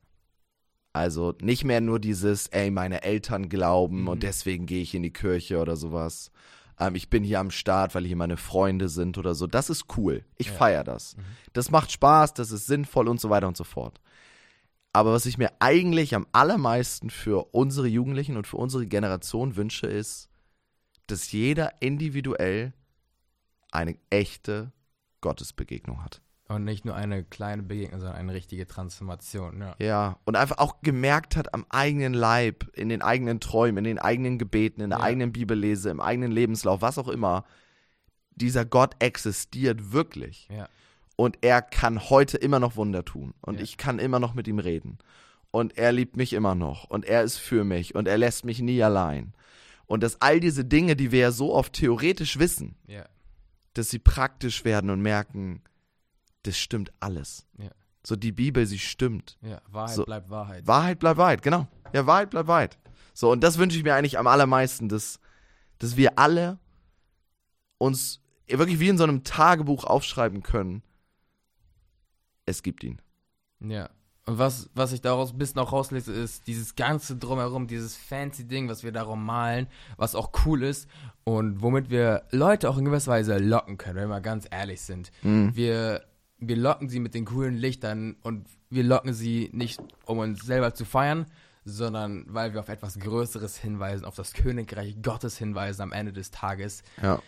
Also 0.92 1.34
nicht 1.40 1.64
mehr 1.64 1.80
nur 1.80 1.98
dieses, 2.00 2.48
ey, 2.48 2.70
meine 2.70 3.02
Eltern 3.02 3.48
glauben 3.48 4.02
Mhm. 4.02 4.08
und 4.08 4.22
deswegen 4.22 4.66
gehe 4.66 4.82
ich 4.82 4.94
in 4.94 5.02
die 5.02 5.12
Kirche 5.12 5.58
oder 5.58 5.76
sowas. 5.76 6.30
Ähm, 6.78 6.94
ich 6.94 7.08
bin 7.08 7.24
hier 7.24 7.40
am 7.40 7.50
Start, 7.50 7.94
weil 7.94 8.04
hier 8.04 8.16
meine 8.16 8.36
Freunde 8.36 8.88
sind 8.88 9.16
oder 9.18 9.34
so. 9.34 9.46
Das 9.46 9.70
ist 9.70 9.86
cool. 9.96 10.24
Ich 10.36 10.48
Ja. 10.48 10.52
feiere 10.52 10.84
das. 10.84 11.16
Mhm. 11.16 11.22
Das 11.54 11.70
macht 11.70 11.92
Spaß, 11.92 12.34
das 12.34 12.50
ist 12.50 12.66
sinnvoll 12.66 13.08
und 13.08 13.20
so 13.20 13.30
weiter 13.30 13.48
und 13.48 13.56
so 13.56 13.64
fort. 13.64 14.00
Aber 14.92 15.12
was 15.14 15.24
ich 15.24 15.38
mir 15.38 15.50
eigentlich 15.60 16.14
am 16.14 16.26
allermeisten 16.32 17.08
für 17.08 17.54
unsere 17.54 17.88
Jugendlichen 17.88 18.36
und 18.36 18.46
für 18.46 18.58
unsere 18.58 18.86
Generation 18.86 19.56
wünsche, 19.56 19.86
ist, 19.86 20.28
dass 21.06 21.32
jeder 21.32 21.80
individuell 21.80 22.74
eine 23.72 23.96
echte 24.10 24.72
Gottesbegegnung 25.20 26.04
hat. 26.04 26.20
Und 26.48 26.64
nicht 26.64 26.84
nur 26.84 26.94
eine 26.94 27.24
kleine 27.24 27.62
Begegnung, 27.62 28.00
sondern 28.00 28.18
eine 28.18 28.34
richtige 28.34 28.66
Transformation. 28.66 29.60
Ja. 29.60 29.74
Ja, 29.78 30.18
und 30.24 30.36
einfach 30.36 30.58
auch 30.58 30.82
gemerkt 30.82 31.36
hat 31.36 31.54
am 31.54 31.64
eigenen 31.70 32.12
Leib, 32.12 32.66
in 32.74 32.88
den 32.90 33.00
eigenen 33.00 33.40
Träumen, 33.40 33.78
in 33.78 33.84
den 33.84 33.98
eigenen 33.98 34.38
Gebeten, 34.38 34.82
in 34.82 34.90
der 34.90 34.98
Ja. 34.98 35.04
eigenen 35.04 35.32
Bibellese, 35.32 35.88
im 35.90 36.00
eigenen 36.00 36.30
Lebenslauf, 36.30 36.82
was 36.82 36.98
auch 36.98 37.08
immer, 37.08 37.44
dieser 38.34 38.64
Gott 38.64 38.94
existiert 38.98 39.92
wirklich. 39.92 40.48
Ja. 40.50 40.68
Und 41.16 41.38
er 41.42 41.62
kann 41.62 42.10
heute 42.10 42.36
immer 42.38 42.58
noch 42.58 42.76
Wunder 42.76 43.04
tun. 43.04 43.32
Und 43.40 43.60
ich 43.60 43.76
kann 43.76 43.98
immer 43.98 44.18
noch 44.18 44.34
mit 44.34 44.48
ihm 44.48 44.58
reden. 44.58 44.98
Und 45.50 45.78
er 45.78 45.92
liebt 45.92 46.16
mich 46.16 46.32
immer 46.32 46.54
noch. 46.54 46.84
Und 46.84 47.04
er 47.04 47.22
ist 47.22 47.36
für 47.36 47.64
mich. 47.64 47.94
Und 47.94 48.08
er 48.08 48.18
lässt 48.18 48.44
mich 48.44 48.60
nie 48.60 48.82
allein. 48.82 49.32
Und 49.86 50.02
dass 50.02 50.20
all 50.20 50.40
diese 50.40 50.64
Dinge, 50.64 50.96
die 50.96 51.12
wir 51.12 51.20
ja 51.20 51.30
so 51.30 51.54
oft 51.54 51.74
theoretisch 51.74 52.38
wissen. 52.38 52.76
Dass 53.74 53.90
sie 53.90 53.98
praktisch 53.98 54.64
werden 54.64 54.90
und 54.90 55.00
merken, 55.00 55.62
das 56.42 56.58
stimmt 56.58 56.92
alles. 57.00 57.46
Ja. 57.58 57.70
So 58.04 58.16
die 58.16 58.32
Bibel, 58.32 58.66
sie 58.66 58.78
stimmt. 58.78 59.38
Ja. 59.42 59.60
Wahrheit 59.68 59.96
So. 59.96 60.04
bleibt 60.04 60.30
Wahrheit. 60.30 60.66
Wahrheit 60.66 60.98
bleibt 60.98 61.18
Wahrheit, 61.18 61.42
genau. 61.42 61.68
Ja, 61.92 62.06
Wahrheit 62.06 62.30
bleibt 62.30 62.48
Wahrheit. 62.48 62.78
So, 63.14 63.30
und 63.30 63.42
das 63.42 63.58
wünsche 63.58 63.76
ich 63.76 63.84
mir 63.84 63.94
eigentlich 63.94 64.18
am 64.18 64.26
allermeisten, 64.26 64.88
dass, 64.88 65.20
dass 65.78 65.96
wir 65.96 66.18
alle 66.18 66.58
uns 67.78 68.20
wirklich 68.46 68.80
wie 68.80 68.88
in 68.88 68.98
so 68.98 69.04
einem 69.04 69.24
Tagebuch 69.24 69.84
aufschreiben 69.84 70.42
können. 70.42 70.82
Es 72.46 72.62
gibt 72.62 72.82
ihn. 72.84 73.00
Ja. 73.60 73.88
Und 74.24 74.38
was, 74.38 74.70
was 74.74 74.92
ich 74.92 75.00
daraus 75.00 75.32
ein 75.32 75.38
bisschen 75.38 75.60
auch 75.60 75.72
rauslese, 75.72 76.12
ist 76.12 76.46
dieses 76.46 76.76
ganze 76.76 77.16
Drumherum, 77.16 77.66
dieses 77.66 77.96
fancy 77.96 78.44
Ding, 78.46 78.68
was 78.68 78.84
wir 78.84 78.92
darum 78.92 79.24
malen, 79.24 79.66
was 79.96 80.14
auch 80.14 80.30
cool 80.46 80.62
ist 80.62 80.88
und 81.24 81.60
womit 81.60 81.90
wir 81.90 82.22
Leute 82.30 82.70
auch 82.70 82.78
in 82.78 82.84
gewisser 82.84 83.10
Weise 83.10 83.38
locken 83.38 83.78
können, 83.78 83.96
wenn 83.96 84.08
wir 84.08 84.20
ganz 84.20 84.46
ehrlich 84.48 84.80
sind. 84.80 85.10
Mhm. 85.22 85.56
Wir, 85.56 86.04
wir 86.38 86.56
locken 86.56 86.88
sie 86.88 87.00
mit 87.00 87.14
den 87.14 87.24
coolen 87.24 87.56
Lichtern 87.56 88.16
und 88.22 88.46
wir 88.70 88.84
locken 88.84 89.12
sie 89.12 89.50
nicht, 89.52 89.80
um 90.06 90.18
uns 90.18 90.44
selber 90.44 90.72
zu 90.72 90.84
feiern, 90.84 91.26
sondern 91.64 92.24
weil 92.28 92.52
wir 92.52 92.60
auf 92.60 92.68
etwas 92.68 93.00
Größeres 93.00 93.56
hinweisen, 93.56 94.04
auf 94.04 94.14
das 94.14 94.34
Königreich 94.34 95.02
Gottes 95.02 95.36
hinweisen 95.36 95.82
am 95.82 95.92
Ende 95.92 96.12
des 96.12 96.30
Tages. 96.30 96.84
Ja. 97.02 97.20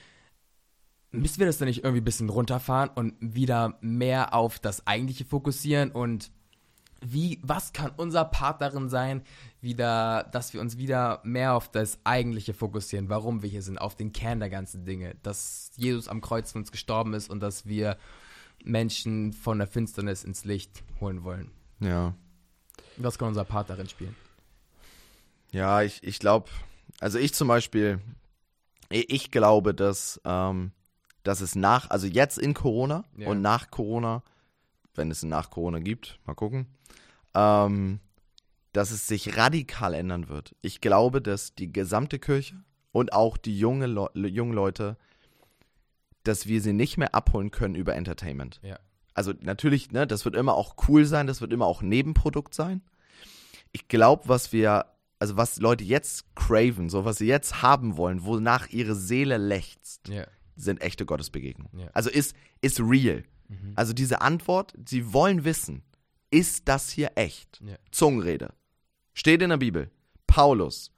Müssen 1.11 1.41
wir 1.41 1.47
das 1.47 1.59
dann 1.59 1.67
nicht 1.67 1.83
irgendwie 1.83 2.01
ein 2.01 2.05
bisschen 2.05 2.29
runterfahren 2.29 2.91
und 2.95 3.15
wieder 3.21 3.79
mehr 3.81 4.33
auf 4.33 4.61
das 4.61 4.87
Eigentliche 4.87 5.25
fokussieren 5.25 5.91
und 5.91 6.31
wie, 7.07 7.39
was 7.43 7.73
kann 7.73 7.93
unser 7.97 8.25
Part 8.25 8.61
darin 8.61 8.89
sein, 8.89 9.23
wieder, 9.61 10.25
dass 10.33 10.53
wir 10.53 10.61
uns 10.61 10.77
wieder 10.79 11.21
mehr 11.25 11.55
auf 11.55 11.71
das 11.71 11.99
Eigentliche 12.05 12.55
fokussieren, 12.55 13.09
warum 13.09 13.43
wir 13.43 13.49
hier 13.51 13.63
sind, 13.63 13.79
auf 13.79 13.95
den 13.97 14.13
Kern 14.13 14.41
der 14.41 14.51
ganzen 14.51 14.85
Dinge, 14.85 15.15
dass 15.23 15.71
Jesus 15.77 16.09
am 16.09 16.21
Kreuz 16.21 16.53
für 16.53 16.59
uns 16.59 16.73
gestorben 16.73 17.15
ist 17.15 17.31
und 17.31 17.41
dass 17.41 17.67
wir 17.67 17.97
Menschen 18.63 19.33
von 19.33 19.59
der 19.59 19.67
Finsternis 19.67 20.25
ins 20.25 20.45
Licht 20.45 20.83
holen 21.01 21.25
wollen. 21.25 21.51
Ja. 21.81 22.15
Was 22.97 23.19
kann 23.19 23.29
unser 23.29 23.45
Part 23.45 23.71
darin 23.71 23.89
spielen? 23.89 24.15
Ja, 25.53 25.83
ich, 25.83 26.03
ich 26.03 26.19
glaube, 26.19 26.51
also 27.01 27.19
ich 27.19 27.35
zum 27.35 27.49
Beispiel, 27.49 28.01
ich, 28.91 29.31
glaube, 29.31 29.75
dass, 29.75 30.21
ähm, 30.25 30.73
dass 31.23 31.41
es 31.41 31.55
nach, 31.55 31.91
also 31.91 32.07
jetzt 32.07 32.39
in 32.39 32.55
Corona 32.55 33.05
Ja. 33.17 33.29
und 33.29 33.41
nach 33.41 33.71
Corona, 33.71 34.23
wenn 34.95 35.11
es 35.11 35.23
nach 35.23 35.51
Corona 35.51 35.79
gibt, 35.79 36.19
mal 36.27 36.35
gucken, 36.35 36.67
ähm, 37.35 38.01
dass 38.73 38.91
es 38.91 39.07
sich 39.07 39.37
radikal 39.37 39.95
ändern 39.95 40.29
wird. 40.29 40.55
Ich 40.63 40.81
glaube, 40.81 41.21
dass 41.23 41.55
die 41.55 41.73
gesamte 41.73 42.19
Kirche 42.19 42.57
und 42.93 43.13
auch 43.13 43.37
die 43.37 43.59
junge 43.59 43.87
Le 43.87 44.11
jungen 44.29 44.53
Leute, 44.53 44.97
dass 46.23 46.47
wir 46.47 46.61
sie 46.61 46.73
nicht 46.73 46.97
mehr 46.97 47.15
abholen 47.15 47.51
können 47.51 47.75
über 47.75 47.95
Entertainment. 47.95 48.61
Ja. 48.63 48.79
Also 49.15 49.33
natürlich, 49.41 49.93
ne, 49.93 50.07
das 50.07 50.25
wird 50.25 50.35
immer 50.35 50.55
auch 50.55 50.75
cool 50.89 51.05
sein, 51.05 51.27
das 51.27 51.41
wird 51.41 51.53
immer 51.53 51.67
auch 51.67 51.83
Nebenprodukt 51.83 52.55
sein. 52.55 52.83
Ich 53.73 53.87
glaube, 53.89 54.25
was 54.27 54.53
wir, 54.53 54.87
also 55.19 55.37
was 55.37 55.59
Leute 55.59 55.85
jetzt 55.85 56.35
craven, 56.35 56.89
so 56.89 57.05
was 57.05 57.19
sie 57.19 57.27
jetzt 57.27 57.63
haben 57.63 57.97
wollen, 57.97 58.25
wonach 58.25 58.69
ihre 58.71 58.95
Seele 58.97 59.37
lechzt, 59.37 60.09
Ja. 60.09 60.27
sind 60.57 60.81
echte 60.81 61.05
Gottesbegegnungen. 61.07 61.79
Ja. 61.79 61.91
Also 61.93 62.11
ist, 62.11 62.35
ist 62.61 62.81
real. 62.81 63.25
Mhm. 63.63 63.73
Also 63.77 63.93
diese 63.93 64.21
Antwort, 64.21 64.75
sie 64.87 65.13
wollen 65.13 65.45
wissen, 65.45 65.83
ist 66.31 66.69
das 66.69 66.91
hier 66.91 67.13
echt? 67.17 67.61
Ja. 67.65 67.77
Zungenrede. 67.91 68.53
Steht 69.15 69.43
in 69.43 69.51
der 69.51 69.57
Bibel. 69.59 69.91
Paulus 70.27 70.91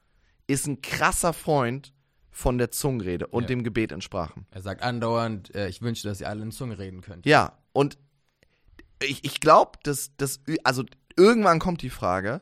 ist 0.46 0.66
ein 0.66 0.80
krasser 0.80 1.32
Freund 1.32 1.92
von 2.30 2.58
der 2.58 2.70
Zungenrede 2.70 3.26
und 3.26 3.44
Ja. 3.44 3.48
dem 3.48 3.64
Gebet 3.64 3.92
in 3.92 4.00
Sprachen. 4.00 4.46
Er 4.50 4.62
sagt 4.62 4.82
andauernd, 4.82 5.54
äh, 5.54 5.68
ich 5.68 5.82
wünsche, 5.82 6.06
dass 6.08 6.20
ihr 6.20 6.28
alle 6.28 6.42
in 6.42 6.52
Zunge 6.52 6.78
reden 6.78 7.00
könnt. 7.00 7.26
Ja, 7.26 7.58
und 7.72 7.98
ich, 9.02 9.24
ich 9.24 9.40
glaube, 9.40 9.78
dass, 9.82 10.16
dass, 10.16 10.40
also 10.64 10.84
irgendwann 11.16 11.58
kommt 11.58 11.82
die 11.82 11.90
Frage, 11.90 12.40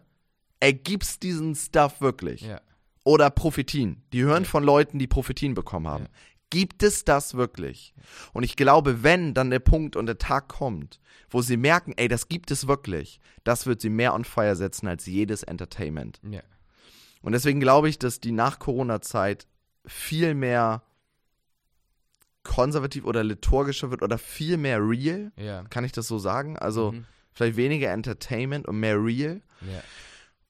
ey, 0.60 0.72
gibt's 0.72 1.18
diesen 1.18 1.54
Stuff 1.54 2.00
wirklich? 2.00 2.42
Ja. 2.42 2.60
Oder 3.04 3.30
Prophetien? 3.30 4.02
Die 4.12 4.22
hören 4.22 4.44
Ja. 4.44 4.48
von 4.48 4.64
Leuten, 4.64 4.98
die 4.98 5.06
Prophetien 5.06 5.54
bekommen 5.54 5.88
haben. 5.88 6.06
Gibt 6.54 6.84
es 6.84 7.04
das 7.04 7.34
wirklich? 7.34 7.94
Und 8.32 8.44
ich 8.44 8.54
glaube, 8.54 9.02
wenn 9.02 9.34
dann 9.34 9.50
der 9.50 9.58
Punkt 9.58 9.96
und 9.96 10.06
der 10.06 10.18
Tag 10.18 10.46
kommt, 10.48 11.00
wo 11.30 11.42
sie 11.42 11.56
merken, 11.56 11.92
ey, 11.96 12.06
das 12.06 12.28
gibt 12.28 12.52
es 12.52 12.68
wirklich, 12.68 13.18
das 13.42 13.66
wird 13.66 13.80
sie 13.80 13.90
mehr 13.90 14.14
on 14.14 14.24
fire 14.24 14.54
setzen 14.54 14.86
als 14.86 15.04
jedes 15.06 15.42
Entertainment. 15.42 16.20
Ja. 16.22 16.42
Und 17.22 17.32
deswegen 17.32 17.58
glaube 17.58 17.88
ich, 17.88 17.98
dass 17.98 18.20
die 18.20 18.30
Nach-Corona-Zeit 18.30 19.48
viel 19.84 20.34
mehr 20.34 20.82
konservativ 22.44 23.04
oder 23.04 23.24
liturgischer 23.24 23.90
wird 23.90 24.02
oder 24.02 24.18
viel 24.18 24.58
mehr 24.58 24.78
real. 24.80 25.32
Ja. 25.36 25.64
Kann 25.70 25.84
ich 25.84 25.92
das 25.92 26.06
so 26.06 26.18
sagen? 26.18 26.56
Also 26.58 26.92
Mhm. 26.92 27.04
vielleicht 27.32 27.56
weniger 27.56 27.90
Entertainment 27.90 28.68
und 28.68 28.78
mehr 28.78 29.02
real. 29.02 29.40
Ja. 29.62 29.82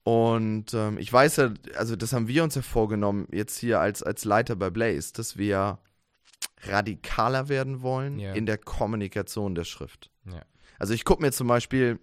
Und 0.03 0.73
ähm, 0.75 0.99
ich 0.99 1.11
weiß 1.11 1.37
ja, 1.37 1.53
also 1.77 1.95
das 1.95 2.13
haben 2.13 2.27
wir 2.27 2.43
uns 2.43 2.53
ja 2.53 2.61
vorgenommen, 2.61 3.27
jetzt 3.31 3.57
hier 3.57 3.79
als, 3.79 4.03
als 4.03 4.23
Leiter 4.23 4.55
bei 4.55 4.69
Blaze, 4.69 5.13
dass 5.13 5.35
wir 5.37 5.79
radikaler 6.63 7.49
werden 7.49 7.81
wollen 7.81 8.19
Ja. 8.19 8.33
in 8.33 8.45
der 8.45 8.57
Kommunikation 8.57 9.55
der 9.55 9.63
Schrift. 9.65 10.09
Ja. 10.25 10.41
Also 10.79 10.93
ich 10.93 11.05
gucke 11.05 11.21
mir 11.21 11.31
zum 11.31 11.47
Beispiel 11.47 11.99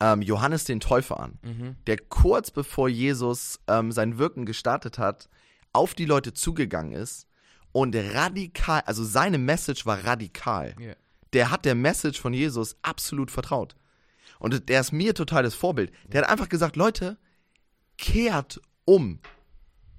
ähm, 0.00 0.20
Johannes 0.22 0.64
den 0.64 0.80
Täufer 0.80 1.18
an, 1.20 1.38
Mhm. 1.42 1.76
der 1.86 1.98
kurz 1.98 2.50
bevor 2.50 2.88
Jesus 2.88 3.60
ähm, 3.66 3.92
sein 3.92 4.18
Wirken 4.18 4.44
gestartet 4.44 4.98
hat, 4.98 5.28
auf 5.72 5.94
die 5.94 6.04
Leute 6.04 6.32
zugegangen 6.34 6.92
ist 6.92 7.26
und 7.72 7.94
radikal, 7.96 8.82
also 8.86 9.04
seine 9.04 9.38
Message 9.38 9.86
war 9.86 10.04
radikal 10.04 10.74
Ja. 10.78 10.94
der 11.32 11.50
hat 11.50 11.64
der 11.64 11.74
Message 11.74 12.20
von 12.20 12.32
Jesus 12.34 12.76
absolut 12.82 13.30
vertraut. 13.30 13.74
Und 14.38 14.68
der 14.68 14.80
ist 14.80 14.92
mir 14.92 15.14
total 15.14 15.42
das 15.44 15.54
Vorbild. 15.54 15.92
Der 16.08 16.22
hat 16.22 16.28
einfach 16.30 16.48
gesagt, 16.50 16.76
Leute, 16.76 17.16
kehrt 17.96 18.60
um. 18.84 19.20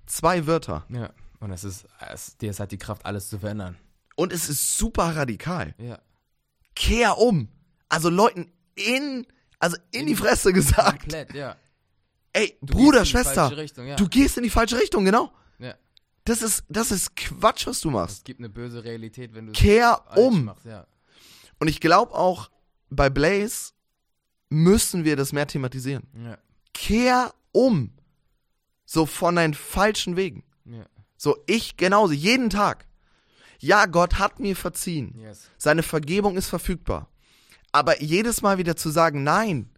Zwei 0.05 0.45
Wörter. 0.47 0.85
Ja. 0.89 1.11
Und 1.39 1.51
es 1.51 1.63
ist, 1.63 1.85
es, 2.11 2.37
dir 2.37 2.51
hat 2.53 2.71
die 2.71 2.77
Kraft, 2.77 3.05
alles 3.05 3.29
zu 3.29 3.39
verändern. 3.39 3.77
Und 4.15 4.33
es 4.33 4.49
ist 4.49 4.77
super 4.77 5.15
radikal. 5.15 5.75
Ja. 5.77 5.99
Kehr 6.75 7.17
um. 7.17 7.49
Also 7.89 8.09
Leuten 8.09 8.51
in, 8.75 9.25
also 9.59 9.77
in 9.91 10.07
die 10.07 10.15
Fresse 10.15 10.51
gesagt. 10.53 11.01
Komplett, 11.01 11.33
ja. 11.33 11.55
Ey, 12.33 12.57
Du 12.61 12.73
Bruder, 12.73 12.99
gehst 12.99 13.13
in 13.13 13.17
die 13.19 13.23
Schwester, 13.23 13.41
falsche 13.47 13.57
Richtung, 13.57 13.87
ja. 13.87 13.95
du 13.95 14.07
gehst 14.09 14.37
in 14.37 14.43
die 14.43 14.49
falsche 14.49 14.79
Richtung, 14.79 15.05
genau. 15.05 15.31
ja. 15.59 15.73
Das 16.25 16.41
ist, 16.41 16.63
das 16.67 16.91
ist 16.91 17.15
Quatsch, 17.15 17.65
was 17.67 17.79
du 17.79 17.89
Es 17.89 17.93
machst. 17.93 18.25
gibt 18.25 18.39
eine 18.39 18.49
böse 18.49 18.83
Realität, 18.83 19.33
wenn 19.33 19.45
du 19.47 19.51
es 19.53 19.57
Kehr 19.57 20.03
um. 20.17 20.45
machst, 20.45 20.65
ja. 20.65 20.85
Und 21.59 21.67
ich 21.67 21.79
glaube 21.79 22.13
auch, 22.13 22.51
bei 22.89 23.09
Blaze 23.09 23.71
müssen 24.49 25.03
wir 25.05 25.15
das 25.15 25.33
mehr 25.33 25.47
thematisieren. 25.47 26.03
Ja. 26.13 26.37
Kehr 26.73 27.33
um. 27.51 27.91
So 28.85 29.05
von 29.05 29.35
deinen 29.35 29.53
falschen 29.53 30.15
Wegen. 30.15 30.43
Ja. 30.65 30.85
So, 31.17 31.37
ich 31.47 31.77
genauso, 31.77 32.13
jeden 32.13 32.49
Tag. 32.49 32.85
Ja, 33.59 33.85
Gott 33.87 34.19
hat 34.19 34.39
mir 34.39 34.55
verziehen. 34.55 35.15
Yes. 35.19 35.49
Seine 35.57 35.83
Vergebung 35.83 36.37
ist 36.37 36.47
verfügbar. 36.47 37.09
Aber 37.71 38.01
jedes 38.01 38.41
Mal 38.41 38.57
wieder 38.59 38.75
zu 38.75 38.89
sagen, 38.89 39.23
nein, 39.23 39.69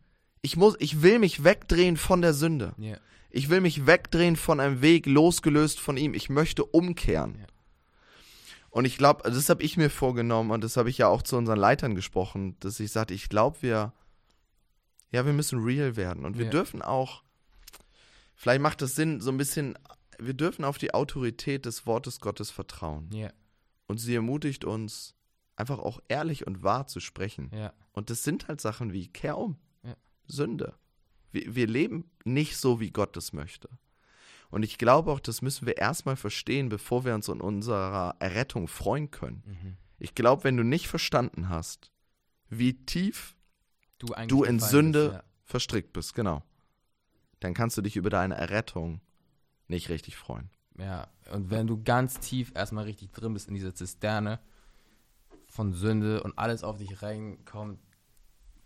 ich 0.42 0.58
muss, 0.58 0.76
ich 0.80 1.02
will 1.02 1.20
mich 1.20 1.44
wegdrehen 1.44 1.98
von 1.98 2.22
der 2.22 2.34
Sünde. 2.34 2.74
Ja. 2.78 2.98
Ich 3.30 3.50
will 3.50 3.62
mich 3.62 3.86
wegdrehen 3.86 4.36
von 4.36 4.60
einem 4.60 4.82
Weg, 4.82 5.06
losgelöst 5.06 5.80
von 5.80 5.98
ihm. 5.98 6.14
Ich 6.14 6.30
möchte 6.30 6.66
umkehren. 6.66 7.36
Ja. 7.40 7.46
Und 8.72 8.86
ich 8.86 8.98
glaube, 8.98 9.30
das 9.30 9.50
habe 9.50 9.64
ich 9.64 9.78
mir 9.78 9.90
vorgenommen 9.90 10.52
und 10.52 10.64
das 10.64 10.78
habe 10.78 10.90
ich 10.90 10.98
ja 10.98 11.08
auch 11.08 11.22
zu 11.22 11.38
unseren 11.38 11.58
Leitern 11.58 11.96
gesprochen, 11.96 12.56
dass 12.60 12.80
ich 12.80 12.92
sagte, 12.92 13.14
ich 13.14 13.30
glaube, 13.30 13.58
wir, 13.62 13.94
ja, 15.12 15.26
wir 15.26 15.34
müssen 15.34 15.64
real 15.64 15.96
werden. 15.96 16.26
Und 16.26 16.38
wir 16.38 16.46
Ja. 16.46 16.52
dürfen 16.52 16.82
auch, 16.82 17.24
vielleicht 18.36 18.62
macht 18.62 18.82
es 18.82 18.96
Sinn, 18.96 19.22
so 19.22 19.32
ein 19.32 19.38
bisschen, 19.38 19.78
wir 20.20 20.34
dürfen 20.34 20.66
auf 20.66 20.78
die 20.78 20.94
Autorität 20.94 21.66
des 21.66 21.86
Wortes 21.86 22.20
Gottes 22.20 22.52
vertrauen. 22.52 23.10
Ja, 23.14 23.32
Und 23.88 23.98
sie 23.98 24.16
ermutigt 24.16 24.66
uns, 24.66 25.16
einfach 25.56 25.80
auch 25.80 26.00
ehrlich 26.08 26.48
und 26.48 26.64
wahr 26.64 26.88
zu 26.88 27.00
sprechen. 27.00 27.50
ja, 27.54 27.74
Und 27.92 28.10
das 28.10 28.24
sind 28.24 28.48
halt 28.48 28.62
Sachen 28.62 28.94
wie 28.94 29.08
Kehr 29.08 29.38
um, 29.38 29.58
Ja. 29.84 29.96
Sünde. 30.28 30.76
Wir, 31.32 31.56
wir 31.56 31.68
leben 31.68 32.10
nicht 32.24 32.58
so, 32.58 32.80
wie 32.80 32.92
Gott 32.92 33.16
es 33.18 33.34
möchte. 33.34 33.70
Und 34.50 34.64
ich 34.64 34.78
glaube 34.78 35.12
auch, 35.12 35.20
das 35.20 35.42
müssen 35.42 35.68
wir 35.68 35.78
erstmal 35.78 36.16
verstehen, 36.16 36.70
bevor 36.70 37.06
wir 37.06 37.14
uns 37.14 37.28
in 37.28 37.40
unserer 37.42 38.16
Errettung 38.20 38.68
freuen 38.68 39.12
können. 39.12 39.44
mhm. 39.46 39.78
Ich 40.02 40.16
glaube, 40.16 40.46
wenn 40.46 40.56
du 40.56 40.64
nicht 40.64 40.88
verstanden 40.88 41.50
hast, 41.50 41.92
wie 42.48 42.86
tief 42.86 43.36
Du, 43.98 44.08
du 44.28 44.44
in 44.46 44.60
Sünde 44.60 45.10
bist, 45.10 45.24
verstrickt 45.44 45.92
bist, 45.92 46.16
genau, 46.16 46.42
dann 47.42 47.54
kannst 47.54 47.78
du 47.78 47.82
dich 47.82 47.98
über 47.98 48.10
deine 48.10 48.36
Errettung 48.36 49.02
nicht 49.70 49.88
richtig 49.90 50.18
freuen. 50.18 50.50
ja. 50.78 51.08
und 51.32 51.50
wenn 51.50 51.68
du 51.68 51.82
ganz 51.82 52.20
tief 52.20 52.52
erstmal 52.56 52.84
richtig 52.86 53.12
drin 53.14 53.34
bist 53.34 53.48
in 53.48 53.54
dieser 53.56 53.74
Zisterne 53.74 54.40
von 55.48 55.74
Sünde 55.74 56.22
und 56.24 56.38
alles 56.38 56.64
auf 56.64 56.78
dich 56.78 57.02
reinkommt 57.02 57.80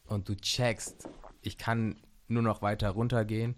und 0.08 0.28
du 0.28 0.36
checkst, 0.36 1.08
ich 1.42 1.58
kann 1.58 1.96
nur 2.28 2.42
noch 2.42 2.62
weiter 2.62 2.90
runtergehen 2.90 3.56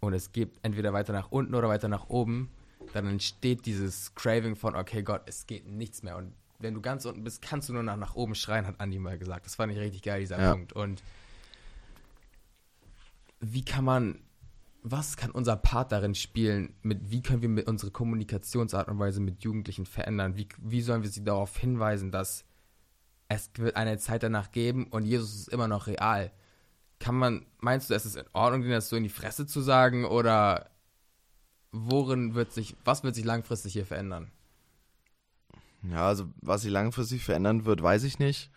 und 0.00 0.12
es 0.12 0.32
geht 0.32 0.50
entweder 0.62 0.92
weiter 0.92 1.12
nach 1.12 1.30
unten 1.30 1.54
oder 1.54 1.68
weiter 1.68 1.88
nach 1.88 2.08
oben, 2.08 2.50
dann 2.92 3.06
entsteht 3.06 3.66
dieses 3.66 4.14
Craving 4.14 4.56
von, 4.56 4.76
okay 4.76 5.02
Gott, 5.02 5.22
es 5.26 5.46
geht 5.46 5.66
nichts 5.66 6.02
mehr. 6.02 6.16
Und 6.16 6.34
wenn 6.58 6.74
du 6.74 6.80
ganz 6.80 7.04
unten 7.06 7.24
bist, 7.24 7.42
kannst 7.42 7.68
du 7.68 7.72
nur 7.72 7.82
nach, 7.82 7.96
nach 7.96 8.14
oben 8.14 8.34
schreien, 8.34 8.66
hat 8.66 8.78
Andi 8.80 8.98
mal 8.98 9.18
gesagt. 9.18 9.46
Das 9.46 9.54
fand 9.56 9.72
ich 9.72 9.78
richtig 9.78 10.02
geil, 10.02 10.20
dieser 10.20 10.40
Ja. 10.40 10.52
Punkt. 10.52 10.72
Und 10.74 11.02
wie 13.40 13.64
kann 13.64 13.84
man, 13.84 14.20
was 14.86 15.16
kann 15.16 15.30
unser 15.30 15.56
Part 15.56 15.92
darin 15.92 16.14
spielen, 16.14 16.74
mit 16.82 17.10
wie 17.10 17.22
können 17.22 17.40
wir 17.40 17.48
mit 17.48 17.66
unsere 17.66 17.90
Kommunikationsart 17.90 18.88
und 18.88 18.98
Weise 18.98 19.18
mit 19.18 19.42
Jugendlichen 19.42 19.86
verändern? 19.86 20.36
Wie, 20.36 20.46
wie 20.58 20.82
sollen 20.82 21.02
wir 21.02 21.08
sie 21.08 21.24
darauf 21.24 21.56
hinweisen, 21.56 22.12
dass 22.12 22.44
es 23.28 23.50
wird 23.56 23.76
eine 23.76 23.96
Zeit 23.96 24.22
danach 24.22 24.52
geben 24.52 24.86
und 24.88 25.06
Jesus 25.06 25.34
ist 25.34 25.48
immer 25.48 25.68
noch 25.68 25.86
real? 25.86 26.30
Kann 27.00 27.14
man, 27.14 27.46
meinst 27.60 27.88
du, 27.88 27.94
es 27.94 28.04
ist 28.04 28.16
in 28.16 28.26
Ordnung, 28.34 28.60
denen 28.60 28.74
das 28.74 28.90
so 28.90 28.96
in 28.96 29.02
die 29.02 29.08
Fresse 29.08 29.46
zu 29.46 29.62
sagen 29.62 30.04
oder 30.04 30.70
worin 31.72 32.34
wird 32.34 32.52
sich, 32.52 32.76
was 32.84 33.02
wird 33.04 33.14
sich 33.14 33.24
langfristig 33.24 33.72
hier 33.72 33.86
verändern? 33.86 34.30
Ja, 35.82 36.08
also 36.08 36.26
was 36.42 36.60
sich 36.60 36.70
langfristig 36.70 37.24
verändern 37.24 37.64
wird, 37.64 37.82
weiß 37.82 38.04
ich 38.04 38.18
nicht. 38.18 38.50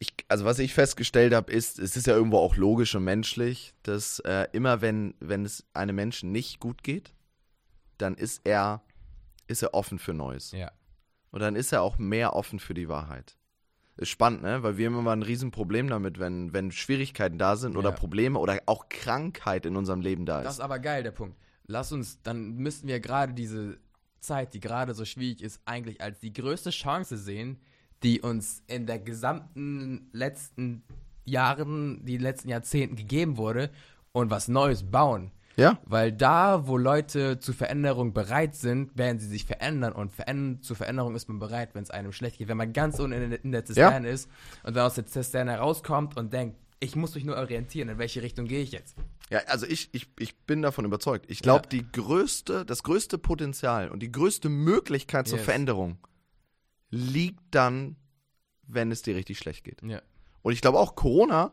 Ich, 0.00 0.14
also 0.28 0.44
was 0.44 0.58
ich 0.60 0.74
festgestellt 0.74 1.34
habe, 1.34 1.50
ist, 1.52 1.78
es 1.78 1.96
ist 1.96 2.06
ja 2.06 2.14
irgendwo 2.14 2.38
auch 2.38 2.56
logisch 2.56 2.94
und 2.94 3.04
menschlich, 3.04 3.74
dass 3.82 4.20
äh, 4.20 4.46
immer 4.52 4.80
wenn, 4.80 5.14
wenn 5.18 5.44
es 5.44 5.64
einem 5.74 5.96
Menschen 5.96 6.30
nicht 6.30 6.60
gut 6.60 6.84
geht, 6.84 7.12
dann 7.98 8.14
ist 8.14 8.42
er, 8.44 8.82
ist 9.48 9.62
er 9.62 9.74
offen 9.74 9.98
für 9.98 10.14
Neues. 10.14 10.52
Ja. 10.52 10.70
Und 11.30 11.40
dann 11.40 11.56
ist 11.56 11.72
er 11.72 11.82
auch 11.82 11.98
mehr 11.98 12.34
offen 12.36 12.60
für 12.60 12.74
die 12.74 12.88
Wahrheit. 12.88 13.36
Ist 13.96 14.10
spannend, 14.10 14.42
ne? 14.42 14.62
Weil 14.62 14.78
wir 14.78 14.86
haben 14.86 14.98
immer 14.98 15.10
ein 15.16 15.24
Riesenproblem 15.24 15.88
damit, 15.88 16.20
wenn, 16.20 16.52
wenn 16.52 16.70
Schwierigkeiten 16.70 17.36
da 17.36 17.56
sind 17.56 17.76
oder 17.76 17.90
Ja. 17.90 17.96
Probleme 17.96 18.38
oder 18.38 18.60
auch 18.66 18.88
Krankheit 18.88 19.66
in 19.66 19.74
unserem 19.74 20.00
Leben 20.00 20.24
da 20.24 20.42
Das 20.42 20.52
ist. 20.52 20.58
ist 20.58 20.64
aber 20.64 20.78
geil, 20.78 21.02
der 21.02 21.10
Punkt. 21.10 21.36
Lass 21.66 21.90
uns, 21.90 22.22
dann 22.22 22.54
müssten 22.54 22.86
wir 22.86 23.00
gerade 23.00 23.34
diese 23.34 23.78
Zeit, 24.20 24.54
die 24.54 24.60
gerade 24.60 24.94
so 24.94 25.04
schwierig 25.04 25.42
ist, 25.42 25.60
eigentlich 25.64 26.00
als 26.00 26.20
die 26.20 26.32
größte 26.32 26.70
Chance 26.70 27.16
sehen, 27.18 27.58
die 28.02 28.20
uns 28.20 28.62
in 28.66 28.86
der 28.86 28.98
gesamten 28.98 30.08
letzten 30.12 30.82
Jahren, 31.24 32.04
die 32.04 32.18
letzten 32.18 32.48
Jahrzehnten 32.48 32.96
gegeben 32.96 33.36
wurde 33.36 33.70
und 34.12 34.30
was 34.30 34.48
Neues 34.48 34.82
bauen. 34.84 35.30
Ja? 35.56 35.78
Weil 35.84 36.12
da, 36.12 36.68
wo 36.68 36.76
Leute 36.76 37.40
zu 37.40 37.52
Veränderung 37.52 38.12
bereit 38.12 38.54
sind, 38.54 38.96
werden 38.96 39.18
sie 39.18 39.26
sich 39.26 39.44
verändern 39.44 39.92
und 39.92 40.12
verändern, 40.12 40.62
zur 40.62 40.76
Veränderung 40.76 41.16
ist 41.16 41.28
man 41.28 41.40
bereit, 41.40 41.70
wenn 41.74 41.82
es 41.82 41.90
einem 41.90 42.12
schlecht 42.12 42.38
geht. 42.38 42.46
Wenn 42.48 42.56
man 42.56 42.72
ganz 42.72 43.00
unten 43.00 43.20
in, 43.20 43.30
der- 43.30 43.44
in 43.44 43.50
der 43.52 43.64
Zisterne 43.64 44.08
ist 44.08 44.30
und 44.62 44.76
dann 44.76 44.86
aus 44.86 44.94
der 44.94 45.06
Zisterne 45.06 45.58
rauskommt 45.58 46.16
und 46.16 46.32
denkt, 46.32 46.56
ich 46.80 46.94
muss 46.94 47.16
mich 47.16 47.24
nur 47.24 47.36
orientieren, 47.36 47.88
in 47.88 47.98
welche 47.98 48.22
Richtung 48.22 48.46
gehe 48.46 48.62
ich 48.62 48.70
jetzt? 48.70 48.94
Ja, 49.30 49.40
also 49.48 49.66
ich, 49.66 49.88
ich, 49.92 50.06
ich 50.20 50.38
bin 50.42 50.62
davon 50.62 50.84
überzeugt. 50.84 51.26
Ich 51.28 51.40
glaube, 51.42 51.64
Ja. 51.64 51.80
die 51.80 51.90
größte, 51.90 52.64
das 52.64 52.84
größte 52.84 53.18
Potenzial 53.18 53.88
und 53.90 54.00
die 54.00 54.12
größte 54.12 54.48
Möglichkeit 54.48 55.26
zur 55.26 55.38
Yes. 55.38 55.44
Veränderung 55.44 55.98
liegt 56.90 57.42
dann, 57.50 57.96
wenn 58.66 58.90
es 58.92 59.02
dir 59.02 59.16
richtig 59.16 59.38
schlecht 59.38 59.64
geht. 59.64 59.82
Ja. 59.82 60.02
Und 60.42 60.52
ich 60.52 60.60
glaube 60.60 60.78
auch 60.78 60.94
Corona, 60.94 61.52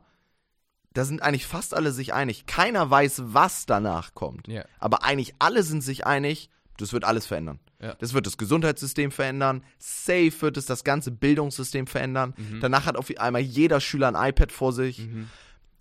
da 0.93 1.03
sind 1.05 1.21
eigentlich 1.21 1.45
fast 1.45 1.73
alle 1.73 1.91
sich 1.91 2.13
einig. 2.13 2.45
Keiner 2.45 2.89
weiß, 2.89 3.21
was 3.25 3.65
danach 3.65 4.13
kommt. 4.13 4.47
Ja. 4.47 4.65
Aber 4.79 5.03
eigentlich 5.03 5.35
alle 5.39 5.63
sind 5.63 5.81
sich 5.81 6.05
einig, 6.05 6.49
das 6.77 6.93
wird 6.93 7.03
alles 7.03 7.25
verändern. 7.25 7.59
Ja. 7.81 7.95
Das 7.95 8.13
wird 8.13 8.25
das 8.25 8.37
Gesundheitssystem 8.37 9.11
verändern. 9.11 9.63
Safe 9.77 10.33
wird 10.39 10.57
es 10.57 10.65
das 10.65 10.83
ganze 10.83 11.11
Bildungssystem 11.11 11.87
verändern. 11.87 12.33
Mhm. 12.37 12.61
Danach 12.61 12.85
hat 12.85 12.97
auf 12.97 13.11
einmal 13.17 13.41
jeder 13.41 13.81
Schüler 13.81 14.13
ein 14.13 14.29
iPad 14.29 14.51
vor 14.51 14.73
sich. 14.73 15.07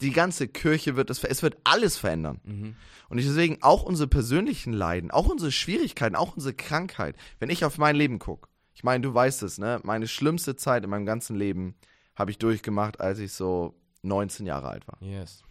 Die 0.00 0.10
ganze 0.10 0.48
Kirche 0.48 0.96
wird 0.96 1.10
es, 1.10 1.22
es 1.22 1.42
wird 1.42 1.56
alles 1.64 1.96
verändern. 1.96 2.40
Mhm. 2.44 2.76
Und 3.08 3.18
deswegen 3.18 3.62
auch 3.62 3.84
unsere 3.84 4.08
persönlichen 4.08 4.72
Leiden, 4.72 5.10
auch 5.10 5.26
unsere 5.26 5.52
Schwierigkeiten, 5.52 6.16
auch 6.16 6.34
unsere 6.34 6.54
Krankheit. 6.54 7.16
Wenn 7.38 7.50
ich 7.50 7.64
auf 7.64 7.78
mein 7.78 7.96
Leben 7.96 8.18
gucke, 8.18 8.48
ich 8.74 8.84
meine, 8.84 9.02
du 9.02 9.14
weißt 9.14 9.42
es, 9.44 9.58
ne? 9.58 9.80
Meine 9.84 10.06
schlimmste 10.08 10.56
Zeit 10.56 10.84
in 10.84 10.90
meinem 10.90 11.06
ganzen 11.06 11.36
Leben 11.36 11.74
habe 12.16 12.30
ich 12.30 12.38
durchgemacht, 12.38 13.00
als 13.00 13.18
ich 13.18 13.32
so 13.32 13.74
19 14.02 14.46
Jahre 14.46 14.68
alt 14.68 14.86
war. 14.88 14.98
Yes. 15.00 15.42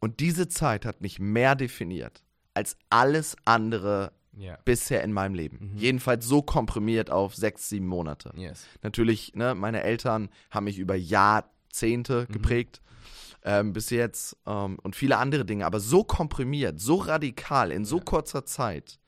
Und 0.00 0.20
diese 0.20 0.48
Zeit 0.48 0.84
hat 0.84 1.00
mich 1.00 1.18
mehr 1.18 1.54
definiert 1.54 2.22
als 2.54 2.76
alles 2.90 3.36
andere 3.44 4.12
Ja. 4.36 4.56
bisher 4.64 5.02
in 5.02 5.12
meinem 5.12 5.34
Leben. 5.34 5.72
Jedenfalls 5.76 6.26
so 6.26 6.42
komprimiert 6.42 7.10
auf 7.10 7.34
sechs, 7.34 7.68
sieben 7.68 7.86
Monate. 7.86 8.32
Yes. 8.36 8.66
Natürlich, 8.82 9.34
ne, 9.34 9.54
meine 9.54 9.82
Eltern 9.82 10.28
haben 10.50 10.64
mich 10.64 10.78
über 10.78 10.94
Jahrzehnte 10.94 12.26
geprägt. 12.26 12.80
Ähm, 13.44 13.72
bis 13.72 13.90
jetzt 13.90 14.36
ähm, 14.46 14.78
und 14.82 14.96
viele 14.96 15.16
andere 15.16 15.44
Dinge, 15.44 15.64
aber 15.64 15.78
so 15.78 16.02
komprimiert, 16.02 16.80
so 16.80 16.96
radikal, 16.96 17.70
in 17.70 17.84
so 17.84 17.98
Ja. 17.98 18.04
kurzer 18.04 18.44
Zeit. 18.44 18.98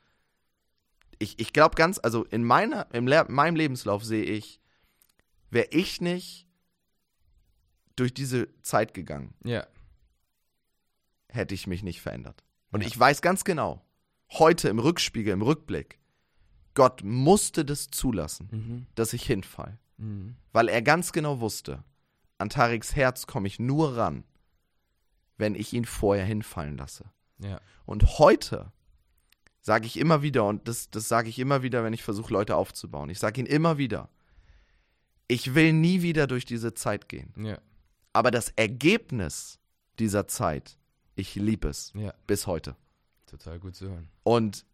Ich, 1.23 1.39
ich 1.39 1.53
glaube 1.53 1.75
ganz, 1.77 2.01
also 2.03 2.25
in 2.25 2.43
meiner, 2.45 2.89
im 2.95 3.07
Le 3.07 3.25
meinem 3.29 3.55
Lebenslauf 3.55 4.03
sehe 4.05 4.25
ich, 4.25 4.61
wäre 5.51 5.69
ich 5.71 6.01
nicht 6.01 6.49
durch 7.95 8.13
diese 8.15 8.49
Zeit 8.63 8.95
gegangen, 8.95 9.35
Ja. 9.45 9.67
hätte 11.29 11.55
ich 11.55 11.67
mich 11.67 11.83
nicht 11.83 12.01
verändert. 12.01 12.43
Und 12.73 12.81
Ja. 12.81 12.87
ich 12.89 12.99
weiß 12.99 13.21
ganz 13.23 13.45
genau, 13.45 13.85
heute 14.33 14.69
im 14.69 14.79
Rückspiegel, 14.79 15.33
im 15.33 15.43
Rückblick, 15.43 15.99
Gott 16.75 17.03
musste 17.05 17.65
das 17.65 17.89
zulassen, 17.91 18.49
Mhm. 18.51 18.87
dass 18.95 19.13
ich 19.13 19.25
hinfall. 19.25 19.79
Mhm. 19.99 20.37
Weil 20.53 20.69
er 20.69 20.81
ganz 20.83 21.13
genau 21.13 21.41
wusste, 21.41 21.85
an 22.39 22.49
Tariks 22.49 22.97
Herz 22.97 23.27
komme 23.27 23.47
ich 23.49 23.59
nur 23.59 23.97
ran, 23.97 24.25
wenn 25.37 25.55
ich 25.55 25.73
ihn 25.75 25.85
vorher 25.85 26.25
hinfallen 26.25 26.79
lasse. 26.79 27.11
Ja. 27.39 27.61
Und 27.85 28.19
heute 28.19 28.73
sage 29.62 29.87
ich 29.87 29.99
immer 29.99 30.23
wieder, 30.23 30.44
und 30.46 30.66
das, 30.68 30.90
das 30.90 31.09
sage 31.09 31.29
ich 31.29 31.38
immer 31.38 31.62
wieder, 31.62 31.85
wenn 31.85 31.92
ich 31.92 32.03
versuche, 32.03 32.33
Leute 32.33 32.57
aufzubauen, 32.57 33.11
ich 33.11 33.18
sage 33.18 33.40
ihnen 33.40 33.46
immer 33.46 33.79
wieder, 33.79 34.09
ich 35.29 35.55
will 35.55 35.73
nie 35.73 36.03
wieder 36.03 36.27
durch 36.27 36.44
diese 36.44 36.75
Zeit 36.75 37.09
gehen. 37.09 37.33
Ja. 37.37 37.59
Aber 38.12 38.31
das 38.31 38.51
Ergebnis 38.57 39.59
dieser 39.99 40.27
Zeit, 40.27 40.79
ich 41.14 41.35
liebe 41.35 41.68
es 41.68 41.92
Ja. 41.94 42.14
bis 42.27 42.46
heute. 42.46 42.75
Total 43.27 43.61
gut 43.61 43.77
zu 43.77 43.88
hören. 43.88 44.09
Und 44.25 44.64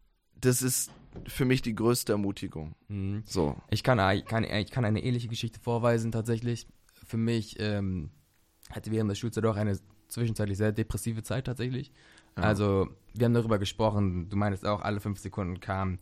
das 0.40 0.62
ist 0.62 0.90
für 1.26 1.44
mich 1.44 1.60
die 1.62 1.74
größte 1.74 2.12
Ermutigung. 2.12 2.74
Mhm. 2.88 3.22
So. 3.26 3.56
Ich 3.70 3.82
kann, 3.82 3.98
ich, 4.16 4.24
kann, 4.24 4.44
ich 4.44 4.70
kann 4.70 4.84
eine 4.84 5.02
ähnliche 5.02 5.28
Geschichte 5.28 5.60
vorweisen, 5.60 6.12
tatsächlich. 6.12 6.66
Für 7.04 7.16
mich 7.16 7.56
ähm, 7.58 8.10
hatte 8.70 8.90
während 8.90 9.10
der 9.10 9.14
Schulzeit 9.14 9.44
auch 9.44 9.56
eine 9.56 9.78
zwischenzeitlich 10.08 10.56
sehr 10.56 10.72
depressive 10.72 11.22
Zeit, 11.22 11.46
tatsächlich. 11.46 11.92
Ja. 12.36 12.42
Also, 12.44 12.88
wir 13.14 13.24
haben 13.24 13.34
darüber 13.34 13.58
gesprochen, 13.58 14.28
du 14.28 14.36
meinst 14.36 14.66
auch, 14.66 14.82
alle 14.82 15.00
fünf 15.00 15.18
Sekunden 15.18 15.60
kamen 15.60 15.98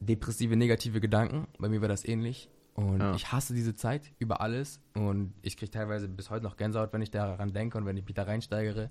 depressive, 0.00 0.56
negative 0.56 1.00
Gedanken. 1.00 1.46
Bei 1.58 1.68
mir 1.68 1.80
war 1.80 1.88
das 1.88 2.04
ähnlich. 2.04 2.50
Und 2.74 3.00
Ja. 3.00 3.14
ich 3.14 3.32
hasse 3.32 3.54
diese 3.54 3.74
Zeit 3.74 4.12
über 4.18 4.40
alles. 4.42 4.80
Und 4.94 5.32
ich 5.42 5.56
kriege 5.56 5.70
teilweise 5.70 6.08
bis 6.08 6.28
heute 6.28 6.44
noch 6.44 6.56
Gänsehaut, 6.56 6.92
wenn 6.92 7.00
ich 7.00 7.10
daran 7.10 7.52
denke 7.54 7.78
und 7.78 7.86
wenn 7.86 7.96
ich 7.96 8.04
mich 8.04 8.14
da 8.14 8.24
reinsteigere. 8.24 8.90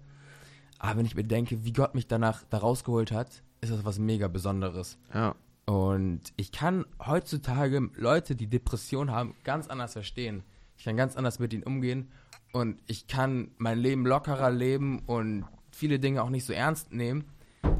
Aber 0.80 0.98
wenn 0.98 1.06
ich 1.06 1.16
mir 1.16 1.24
denke, 1.24 1.64
wie 1.64 1.74
Gott 1.74 1.94
mich 1.94 2.08
danach 2.08 2.44
da 2.50 2.58
rausgeholt 2.58 3.12
hat, 3.12 3.44
ist 3.62 3.72
das 3.72 3.86
was 3.86 4.00
mega 4.00 4.28
Besonderes. 4.28 4.98
Ja. 5.14 5.36
Und 5.66 6.22
ich 6.36 6.52
kann 6.52 6.86
heutzutage 7.06 7.90
Leute, 7.96 8.36
die 8.36 8.48
Depression 8.48 9.12
haben, 9.12 9.36
ganz 9.44 9.68
anders 9.68 9.94
verstehen. 9.94 10.44
Ich 10.78 10.84
kann 10.86 10.98
ganz 10.98 11.16
anders 11.16 11.40
mit 11.40 11.54
ihnen 11.54 11.64
umgehen 11.64 12.12
und 12.54 12.78
ich 12.88 13.08
kann 13.08 13.52
mein 13.58 13.80
Leben 13.80 14.06
lockerer 14.06 14.50
leben 14.52 15.00
und 15.06 15.46
viele 15.76 16.00
Dinge 16.00 16.24
auch 16.24 16.30
nicht 16.30 16.46
so 16.46 16.54
ernst 16.54 16.94
nehmen, 16.94 17.26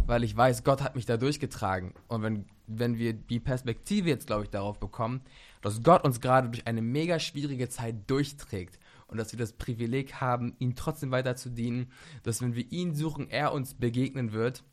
weil 0.06 0.24
ich 0.24 0.36
weiß, 0.36 0.64
Gott 0.64 0.82
hat 0.82 0.96
mich 0.96 1.06
da 1.06 1.18
durchgetragen. 1.18 1.94
Und 2.08 2.22
wenn, 2.22 2.46
wenn 2.68 2.98
wir 2.98 3.14
die 3.14 3.40
Perspektive 3.40 4.10
jetzt, 4.10 4.28
glaube 4.28 4.44
ich, 4.44 4.50
darauf 4.50 4.80
bekommen, 4.80 5.22
dass 5.62 5.82
Gott 5.82 6.04
uns 6.04 6.20
gerade 6.20 6.50
durch 6.50 6.68
eine 6.68 6.82
mega 6.82 7.20
schwierige 7.20 7.70
Zeit 7.70 8.10
durchträgt 8.10 8.80
und 9.08 9.18
dass 9.18 9.32
wir 9.32 9.40
das 9.40 9.54
Privileg 9.54 10.16
haben, 10.16 10.56
ihm 10.60 10.76
trotzdem 10.76 11.12
weiter 11.12 11.36
zu 11.36 11.50
dienen, 11.50 11.92
dass 12.24 12.42
wenn 12.42 12.56
wir 12.56 12.72
ihn 12.72 12.94
suchen, 12.94 13.30
er 13.30 13.54
uns 13.54 13.76
begegnen 13.76 14.34
wird. 14.34 14.64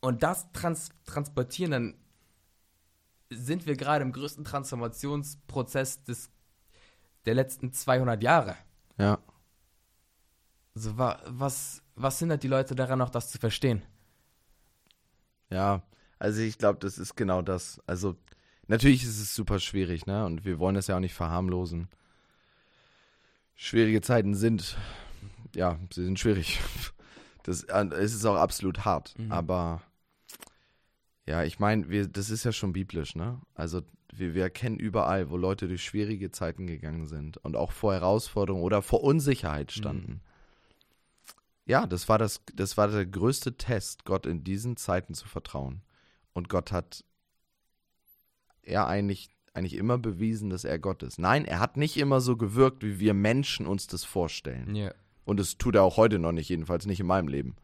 Und 0.00 0.22
das 0.22 0.50
trans 0.52 0.90
transportieren, 1.06 1.70
dann 1.70 1.94
sind 3.30 3.66
wir 3.66 3.76
gerade 3.76 4.04
im 4.04 4.12
größten 4.12 4.44
Transformationsprozess 4.44 6.02
des, 6.04 6.30
der 7.24 7.34
letzten 7.34 7.72
200 7.72 8.22
Jahre. 8.22 8.56
Ja. 8.98 9.18
Also, 10.74 10.98
wa 10.98 11.20
was, 11.26 11.83
was 11.96 12.18
hindert 12.18 12.42
die 12.42 12.48
Leute 12.48 12.74
daran, 12.74 12.98
noch 12.98 13.10
das 13.10 13.30
zu 13.30 13.38
verstehen? 13.38 13.82
Ja, 15.50 15.82
also 16.18 16.40
ich 16.40 16.58
glaube, 16.58 16.78
das 16.80 16.98
ist 16.98 17.16
genau 17.16 17.42
das. 17.42 17.80
Also 17.86 18.16
natürlich 18.66 19.02
ist 19.04 19.20
es 19.20 19.34
super 19.34 19.58
schwierig, 19.60 20.06
ne? 20.06 20.24
Und 20.24 20.44
wir 20.44 20.58
wollen 20.58 20.74
das 20.74 20.86
ja 20.86 20.96
auch 20.96 21.00
nicht 21.00 21.14
verharmlosen. 21.14 21.88
Schwierige 23.54 24.00
Zeiten 24.00 24.34
sind, 24.34 24.76
ja, 25.54 25.78
sie 25.92 26.04
sind 26.04 26.18
schwierig. 26.18 26.60
Das 27.44 27.62
es 27.64 28.14
ist 28.14 28.24
auch 28.24 28.36
absolut 28.36 28.86
hart. 28.86 29.18
Mhm. 29.18 29.30
Aber 29.30 29.82
ja, 31.26 31.44
ich 31.44 31.58
meine, 31.58 32.08
das 32.08 32.30
ist 32.30 32.44
ja 32.44 32.52
schon 32.52 32.72
biblisch, 32.72 33.14
ne? 33.16 33.38
Also 33.54 33.82
wir, 34.12 34.34
wir 34.34 34.44
erkennen 34.44 34.78
überall, 34.78 35.28
wo 35.28 35.36
Leute 35.36 35.68
durch 35.68 35.84
schwierige 35.84 36.30
Zeiten 36.30 36.66
gegangen 36.66 37.06
sind 37.06 37.36
und 37.36 37.54
auch 37.54 37.72
vor 37.72 37.92
Herausforderungen 37.92 38.64
oder 38.64 38.80
vor 38.80 39.02
Unsicherheit 39.02 39.72
standen. 39.72 40.22
Ja, 41.66 41.86
das 41.86 42.08
war 42.08 42.18
das, 42.18 42.42
das 42.54 42.76
war 42.76 42.88
der 42.88 43.06
größte 43.06 43.56
Test, 43.56 44.04
Gott 44.04 44.26
in 44.26 44.44
diesen 44.44 44.76
Zeiten 44.76 45.14
zu 45.14 45.26
vertrauen. 45.26 45.82
Und 46.32 46.48
Gott 46.48 46.72
hat 46.72 47.04
ja 48.64 48.86
eigentlich, 48.86 49.30
eigentlich 49.54 49.74
immer 49.74 49.98
bewiesen, 49.98 50.50
dass 50.50 50.64
er 50.64 50.78
Gott 50.78 51.02
ist. 51.02 51.18
Nein, 51.18 51.44
er 51.44 51.60
hat 51.60 51.76
nicht 51.76 51.96
immer 51.96 52.20
so 52.20 52.36
gewirkt, 52.36 52.82
wie 52.82 52.98
wir 52.98 53.14
Menschen 53.14 53.66
uns 53.66 53.86
das 53.86 54.04
vorstellen. 54.04 54.74
Ja. 54.74 54.92
Und 55.24 55.40
das 55.40 55.56
tut 55.56 55.74
er 55.74 55.82
auch 55.82 55.96
heute 55.96 56.18
noch 56.18 56.32
nicht, 56.32 56.50
jedenfalls 56.50 56.86
nicht 56.86 57.00
in 57.00 57.06
meinem 57.06 57.28
Leben. 57.28 57.56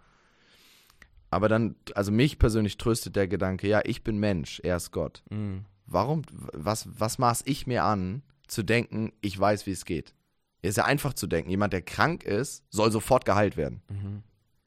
Aber 1.30 1.48
dann, 1.48 1.76
also 1.94 2.10
mich 2.10 2.38
persönlich 2.38 2.76
tröstet 2.76 3.16
der 3.16 3.28
Gedanke, 3.28 3.68
ja, 3.68 3.82
ich 3.84 4.02
bin 4.02 4.18
Mensch, 4.18 4.60
er 4.64 4.76
ist 4.76 4.90
Gott. 4.90 5.22
Mhm. 5.30 5.64
Warum, 5.86 6.22
was, 6.30 6.88
was 6.98 7.18
maß 7.18 7.42
ich 7.46 7.66
mir 7.66 7.84
an, 7.84 8.22
zu 8.46 8.62
denken, 8.62 9.12
ich 9.20 9.38
weiß, 9.38 9.66
wie 9.66 9.72
es 9.72 9.84
geht? 9.84 10.14
Ist 10.62 10.76
ja 10.76 10.84
einfach 10.84 11.14
zu 11.14 11.26
denken, 11.26 11.50
jemand, 11.50 11.72
der 11.72 11.82
krank 11.82 12.22
ist, 12.22 12.64
soll 12.70 12.92
sofort 12.92 13.24
geheilt 13.24 13.56
werden. 13.56 13.82
Mhm. 13.88 14.22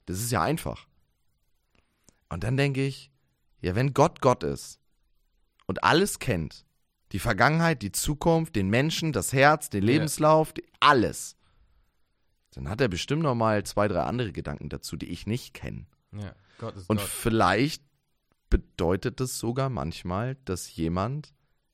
Das 0.05 0.19
ist 0.19 0.31
ja 0.31 0.41
einfach. 0.41 0.87
Und 2.29 2.43
dann 2.43 2.57
denke 2.57 2.85
ich, 2.85 3.11
ja, 3.61 3.75
wenn 3.75 3.93
Gott 3.93 4.19
Gott 4.21 4.43
ist 4.43 4.79
und 5.67 5.83
alles 5.83 6.19
kennt, 6.19 6.65
die 7.11 7.19
Vergangenheit, 7.19 7.81
die 7.83 7.91
Zukunft, 7.91 8.55
den 8.55 8.69
Menschen, 8.69 9.13
das 9.13 9.33
Herz, 9.33 9.69
den 9.69 9.83
Ja. 9.83 9.87
Lebenslauf, 9.93 10.51
die- 10.51 10.65
alles, 10.79 11.37
dann 12.51 12.67
hat 12.69 12.81
er 12.81 12.87
bestimmt 12.87 13.21
noch 13.21 13.35
mal 13.35 13.63
zwei, 13.63 13.87
drei 13.87 14.01
andere 14.01 14.31
Gedanken 14.31 14.69
dazu, 14.69 14.97
die 14.97 15.09
ich 15.09 15.27
nicht 15.27 15.53
kenne. 15.53 15.85
Ja. 16.11 16.33
Gott 16.57 16.75
ist 16.75 16.89
Und 16.89 16.97
Gott. 16.97 17.07
vielleicht 17.07 17.83
bedeutet 18.49 19.21
es 19.21 19.37
sogar 19.39 19.69
manchmal, 19.69 20.35
dass 20.45 20.75
jemand 20.75 21.33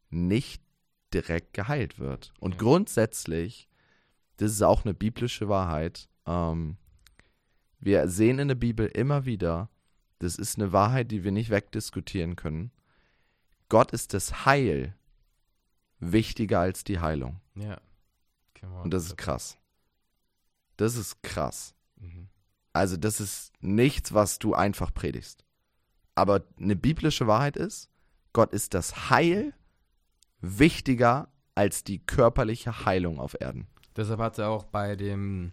nicht 0.10 0.62
direkt 1.14 1.54
geheilt 1.54 2.00
wird. 2.00 2.34
Und 2.40 2.54
Ja. 2.56 2.60
grundsätzlich, 2.60 3.68
das 4.40 4.52
ist 4.52 4.62
auch 4.62 4.86
eine 4.86 4.94
biblische 4.94 5.50
Wahrheit. 5.50 6.08
Ähm, 6.26 6.78
wir 7.80 8.08
sehen 8.08 8.40
in 8.40 8.48
der 8.48 8.56
Bibel 8.56 8.88
immer 8.88 9.26
wieder, 9.26 9.70
das 10.20 10.38
ist 10.38 10.58
eine 10.58 10.72
Wahrheit, 10.72 11.12
die 11.12 11.26
wir 11.26 11.32
nicht 11.32 11.50
wegdiskutieren 11.50 12.38
können. 12.38 12.72
Gott 13.68 13.92
ist 13.92 14.14
das 14.14 14.46
Heil 14.46 14.96
wichtiger 16.00 16.62
als 16.62 16.86
die 16.86 17.00
Heilung. 17.00 17.42
Ja. 17.56 17.80
On. 18.64 18.84
Und 18.84 18.94
das 18.94 19.06
ist 19.06 19.18
krass. 19.18 19.58
Das 20.78 20.96
ist 20.96 21.22
krass. 21.22 21.76
Mhm. 21.98 22.30
Also 22.72 22.96
das 22.96 23.20
ist 23.20 23.52
nichts, 23.60 24.14
was 24.14 24.40
du 24.40 24.54
einfach 24.54 24.94
predigst. 24.94 25.46
Aber 26.16 26.46
eine 26.58 26.76
biblische 26.76 27.28
Wahrheit 27.28 27.58
ist, 27.58 27.90
Gott 28.32 28.54
ist 28.54 28.74
das 28.74 29.10
Heil 29.10 29.54
wichtiger 30.40 31.30
als 31.56 31.84
die 31.84 32.00
körperliche 32.00 32.86
Heilung 32.86 33.20
auf 33.20 33.36
Erden. 33.40 33.68
Deshalb 34.00 34.22
hat 34.22 34.38
er 34.38 34.48
auch 34.48 34.64
bei 34.64 34.96
dem, 34.96 35.52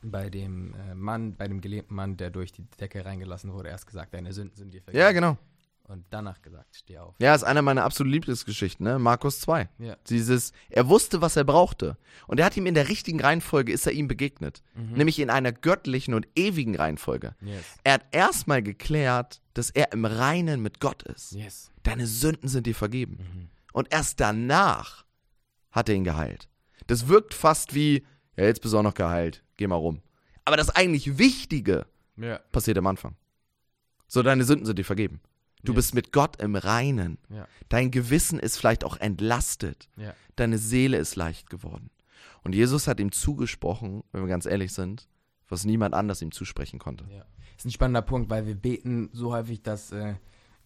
bei 0.00 0.30
dem 0.30 0.74
äh, 0.74 0.94
Mann, 0.94 1.36
bei 1.36 1.46
dem 1.46 1.60
gelähmten 1.60 1.94
Mann, 1.94 2.16
der 2.16 2.30
durch 2.30 2.50
die 2.50 2.64
Decke 2.80 3.04
reingelassen 3.04 3.52
wurde, 3.52 3.68
erst 3.68 3.86
gesagt, 3.86 4.14
deine 4.14 4.32
Sünden 4.32 4.56
sind 4.56 4.72
dir 4.72 4.80
vergeben. 4.80 5.02
Ja, 5.02 5.12
genau. 5.12 5.36
Und 5.84 6.06
danach 6.08 6.40
gesagt, 6.40 6.74
steh 6.74 6.96
auf. 6.96 7.14
Ja, 7.18 7.34
ist 7.34 7.42
einer 7.42 7.60
meiner 7.60 7.84
absoluten 7.84 8.12
Lieblingsgeschichten, 8.14 8.84
ne? 8.84 8.98
Markus 8.98 9.40
2. 9.40 9.68
Ja. 9.80 9.96
Dieses, 10.08 10.52
er 10.70 10.88
wusste, 10.88 11.20
was 11.20 11.36
er 11.36 11.44
brauchte. 11.44 11.98
Und 12.26 12.40
er 12.40 12.46
hat 12.46 12.56
ihm 12.56 12.64
in 12.64 12.72
der 12.72 12.88
richtigen 12.88 13.20
Reihenfolge, 13.20 13.70
ist 13.70 13.86
er 13.86 13.92
ihm 13.92 14.08
begegnet. 14.08 14.62
Mhm. 14.74 14.92
Nämlich 14.94 15.18
in 15.18 15.28
einer 15.28 15.52
göttlichen 15.52 16.14
und 16.14 16.26
ewigen 16.34 16.74
Reihenfolge. 16.74 17.34
Yes. 17.42 17.64
Er 17.84 17.94
hat 17.94 18.06
erstmal 18.12 18.62
geklärt, 18.62 19.42
dass 19.52 19.68
er 19.68 19.92
im 19.92 20.06
Reinen 20.06 20.62
mit 20.62 20.80
Gott 20.80 21.02
ist. 21.02 21.32
Yes. 21.32 21.70
Deine 21.82 22.06
Sünden 22.06 22.48
sind 22.48 22.66
dir 22.66 22.74
vergeben. 22.74 23.18
Mhm. 23.18 23.48
Und 23.74 23.92
erst 23.92 24.20
danach 24.20 25.04
hat 25.70 25.90
er 25.90 25.96
ihn 25.96 26.04
geheilt. 26.04 26.48
Das 26.86 27.08
wirkt 27.08 27.34
fast 27.34 27.74
wie, 27.74 28.04
ja, 28.36 28.44
jetzt 28.44 28.60
bist 28.62 28.74
du 28.74 28.78
auch 28.78 28.82
noch 28.82 28.94
geheilt, 28.94 29.42
geh 29.56 29.66
mal 29.66 29.76
rum. 29.76 30.00
Aber 30.44 30.56
das 30.56 30.70
eigentlich 30.70 31.18
Wichtige 31.18 31.86
Ja. 32.16 32.38
passiert 32.50 32.78
am 32.78 32.86
Anfang. 32.86 33.14
So, 34.06 34.22
deine 34.22 34.44
Sünden 34.44 34.66
sind 34.66 34.78
dir 34.78 34.84
vergeben. 34.84 35.20
Du 35.64 35.72
Yes. 35.72 35.76
bist 35.76 35.94
mit 35.94 36.12
Gott 36.12 36.42
im 36.42 36.56
Reinen. 36.56 37.18
Ja. 37.28 37.46
Dein 37.68 37.90
Gewissen 37.90 38.38
ist 38.40 38.56
vielleicht 38.58 38.84
auch 38.84 38.96
entlastet. 38.96 39.88
Ja. 39.96 40.12
Deine 40.36 40.58
Seele 40.58 40.96
ist 40.98 41.14
leicht 41.16 41.48
geworden. 41.50 41.90
Und 42.42 42.54
Jesus 42.54 42.88
hat 42.88 42.98
ihm 42.98 43.12
zugesprochen, 43.12 44.02
wenn 44.12 44.22
wir 44.22 44.28
ganz 44.28 44.44
ehrlich 44.46 44.72
sind, 44.72 45.08
was 45.48 45.64
niemand 45.64 45.94
anders 45.94 46.20
ihm 46.20 46.32
zusprechen 46.32 46.78
konnte. 46.80 47.04
Ja. 47.10 47.24
Ist 47.56 47.64
ein 47.66 47.70
spannender 47.70 48.02
Punkt, 48.02 48.28
weil 48.30 48.46
wir 48.46 48.56
beten 48.56 49.08
so 49.12 49.32
häufig, 49.32 49.62
dass 49.62 49.92
äh, 49.92 50.14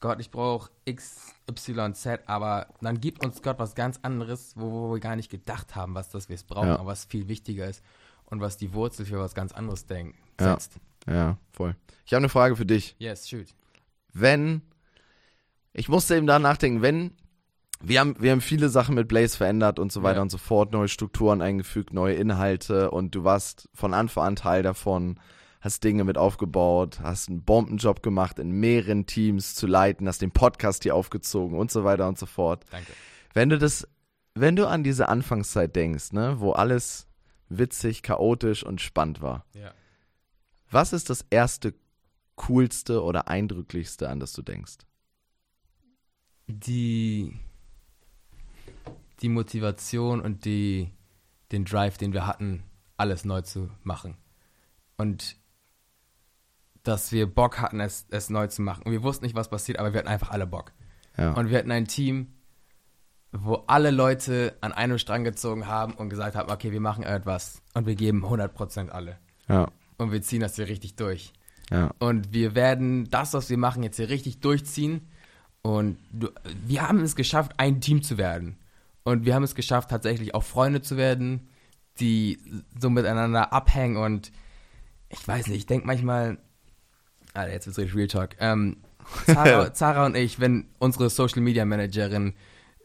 Gott, 0.00 0.20
ich 0.20 0.30
brauche 0.30 0.70
X, 0.84 1.32
Y, 1.50 1.94
Z, 1.94 2.20
aber 2.26 2.66
dann 2.80 3.00
gibt 3.00 3.24
uns 3.24 3.42
Gott 3.42 3.58
was 3.58 3.74
ganz 3.74 3.98
anderes, 4.02 4.52
wo, 4.56 4.70
wo 4.70 4.92
wir 4.94 5.00
gar 5.00 5.16
nicht 5.16 5.30
gedacht 5.30 5.74
haben, 5.74 5.94
was 5.94 6.10
das 6.10 6.28
wir 6.28 6.34
es 6.36 6.44
brauchen, 6.44 6.68
Ja. 6.68 6.74
aber 6.78 6.86
was 6.86 7.04
viel 7.06 7.28
wichtiger 7.28 7.66
ist 7.68 7.82
und 8.26 8.40
was 8.40 8.56
die 8.56 8.74
Wurzel 8.74 9.06
für 9.06 9.18
was 9.18 9.34
ganz 9.34 9.52
anderes 9.52 9.86
denkt, 9.86 10.16
Ja. 10.40 10.52
setzt. 10.52 10.74
Ja, 11.06 11.38
voll. 11.52 11.76
Ich 12.04 12.12
habe 12.12 12.18
eine 12.18 12.28
Frage 12.28 12.56
für 12.56 12.66
dich. 12.66 12.94
Yes, 12.98 13.28
shoot. 13.28 13.46
wenn, 14.12 14.62
ich 15.72 15.88
musste 15.88 16.16
eben 16.16 16.26
da 16.26 16.38
nachdenken, 16.38 16.82
wenn, 16.82 17.12
wir 17.80 18.00
haben, 18.00 18.16
wir 18.20 18.32
haben 18.32 18.40
viele 18.40 18.68
Sachen 18.70 18.94
mit 18.94 19.08
Blaze 19.08 19.36
verändert 19.36 19.78
und 19.78 19.92
so 19.92 20.02
weiter 20.02 20.16
Ja. 20.16 20.22
und 20.22 20.30
so 20.30 20.38
fort, 20.38 20.72
neue 20.72 20.88
Strukturen 20.88 21.42
eingefügt, 21.42 21.92
neue 21.92 22.14
Inhalte 22.14 22.90
und 22.90 23.14
du 23.14 23.24
warst 23.24 23.68
von 23.74 23.92
Anfang 23.94 24.24
an 24.24 24.36
Teil 24.36 24.62
davon, 24.62 25.20
hast 25.60 25.82
Dinge 25.84 26.04
mit 26.04 26.18
aufgebaut, 26.18 27.00
hast 27.02 27.28
einen 27.28 27.42
Bombenjob 27.42 28.02
gemacht, 28.02 28.38
in 28.38 28.50
mehreren 28.50 29.06
Teams 29.06 29.54
zu 29.54 29.66
leiten, 29.66 30.06
hast 30.06 30.22
den 30.22 30.30
Podcast 30.30 30.82
hier 30.84 30.94
aufgezogen 30.94 31.58
und 31.58 31.70
so 31.70 31.84
weiter 31.84 32.06
und 32.08 32.18
so 32.18 32.26
fort. 32.26 32.64
Danke. 32.70 32.92
Wenn 33.34 33.48
du 33.48 33.58
das, 33.58 33.88
wenn 34.34 34.56
du 34.56 34.68
an 34.68 34.84
diese 34.84 35.08
Anfangszeit 35.08 35.74
denkst, 35.74 36.12
ne, 36.12 36.40
wo 36.40 36.52
alles 36.52 37.06
witzig, 37.48 38.02
chaotisch 38.02 38.64
und 38.64 38.80
spannend 38.80 39.20
war, 39.22 39.44
Ja. 39.54 39.72
was 40.70 40.92
ist 40.92 41.10
das 41.10 41.24
erste, 41.30 41.74
coolste 42.36 43.02
oder 43.02 43.28
eindrücklichste, 43.28 44.08
an 44.08 44.20
das 44.20 44.32
du 44.32 44.42
denkst? 44.42 44.78
Die, 46.48 47.32
die 49.20 49.28
Motivation 49.28 50.20
und 50.20 50.44
die, 50.44 50.90
den 51.50 51.64
Drive, 51.64 51.98
den 51.98 52.12
wir 52.12 52.26
hatten, 52.26 52.62
alles 52.96 53.24
neu 53.24 53.40
zu 53.42 53.70
machen. 53.82 54.16
Und 54.96 55.36
dass 56.86 57.12
wir 57.12 57.26
Bock 57.26 57.58
hatten, 57.60 57.80
es, 57.80 58.06
es 58.10 58.30
neu 58.30 58.46
zu 58.46 58.62
machen. 58.62 58.82
Und 58.84 58.92
wir 58.92 59.02
wussten 59.02 59.24
nicht, 59.24 59.34
was 59.34 59.48
passiert, 59.48 59.78
aber 59.78 59.92
wir 59.92 59.98
hatten 59.98 60.08
einfach 60.08 60.30
alle 60.30 60.46
Bock. 60.46 60.72
Ja. 61.16 61.32
Und 61.32 61.50
wir 61.50 61.58
hatten 61.58 61.70
ein 61.70 61.86
Team, 61.86 62.34
wo 63.32 63.64
alle 63.66 63.90
Leute 63.90 64.56
an 64.60 64.72
einem 64.72 64.98
Strang 64.98 65.24
gezogen 65.24 65.66
haben 65.66 65.94
und 65.94 66.08
gesagt 66.08 66.36
haben, 66.36 66.50
okay, 66.50 66.72
wir 66.72 66.80
machen 66.80 67.02
etwas 67.02 67.62
und 67.74 67.86
wir 67.86 67.94
geben 67.94 68.24
100% 68.24 68.90
alle. 68.90 69.18
ja. 69.48 69.68
Und 69.98 70.12
wir 70.12 70.20
ziehen 70.20 70.40
das 70.40 70.56
hier 70.56 70.68
richtig 70.68 70.96
durch. 70.96 71.32
Ja. 71.70 71.90
Und 71.98 72.34
wir 72.34 72.54
werden 72.54 73.08
das, 73.08 73.32
was 73.32 73.48
wir 73.48 73.56
machen, 73.56 73.82
jetzt 73.82 73.96
hier 73.96 74.10
richtig 74.10 74.40
durchziehen. 74.40 75.08
Und 75.62 75.96
du, 76.12 76.28
wir 76.66 76.86
haben 76.86 77.00
es 77.00 77.16
geschafft, 77.16 77.52
ein 77.56 77.80
Team 77.80 78.02
zu 78.02 78.18
werden. 78.18 78.58
Und 79.04 79.24
wir 79.24 79.34
haben 79.34 79.42
es 79.42 79.54
geschafft, 79.54 79.88
tatsächlich 79.88 80.34
auch 80.34 80.42
Freunde 80.42 80.82
zu 80.82 80.98
werden, 80.98 81.48
die 81.98 82.38
so 82.78 82.90
miteinander 82.90 83.54
abhängen. 83.54 83.96
Und 83.96 84.32
ich 85.08 85.26
weiß 85.26 85.46
nicht, 85.46 85.56
ich 85.56 85.66
denke 85.66 85.86
manchmal, 85.86 86.38
Alter, 87.36 87.52
jetzt 87.52 87.66
wird's 87.66 87.78
richtig 87.78 87.96
Real 87.96 88.08
Talk. 88.08 88.30
Ähm, 88.40 88.78
Zara, 89.26 89.72
Zara 89.74 90.06
und 90.06 90.16
ich, 90.16 90.40
wenn 90.40 90.66
unsere 90.78 91.10
Social 91.10 91.40
Media 91.42 91.64
Managerin, 91.64 92.34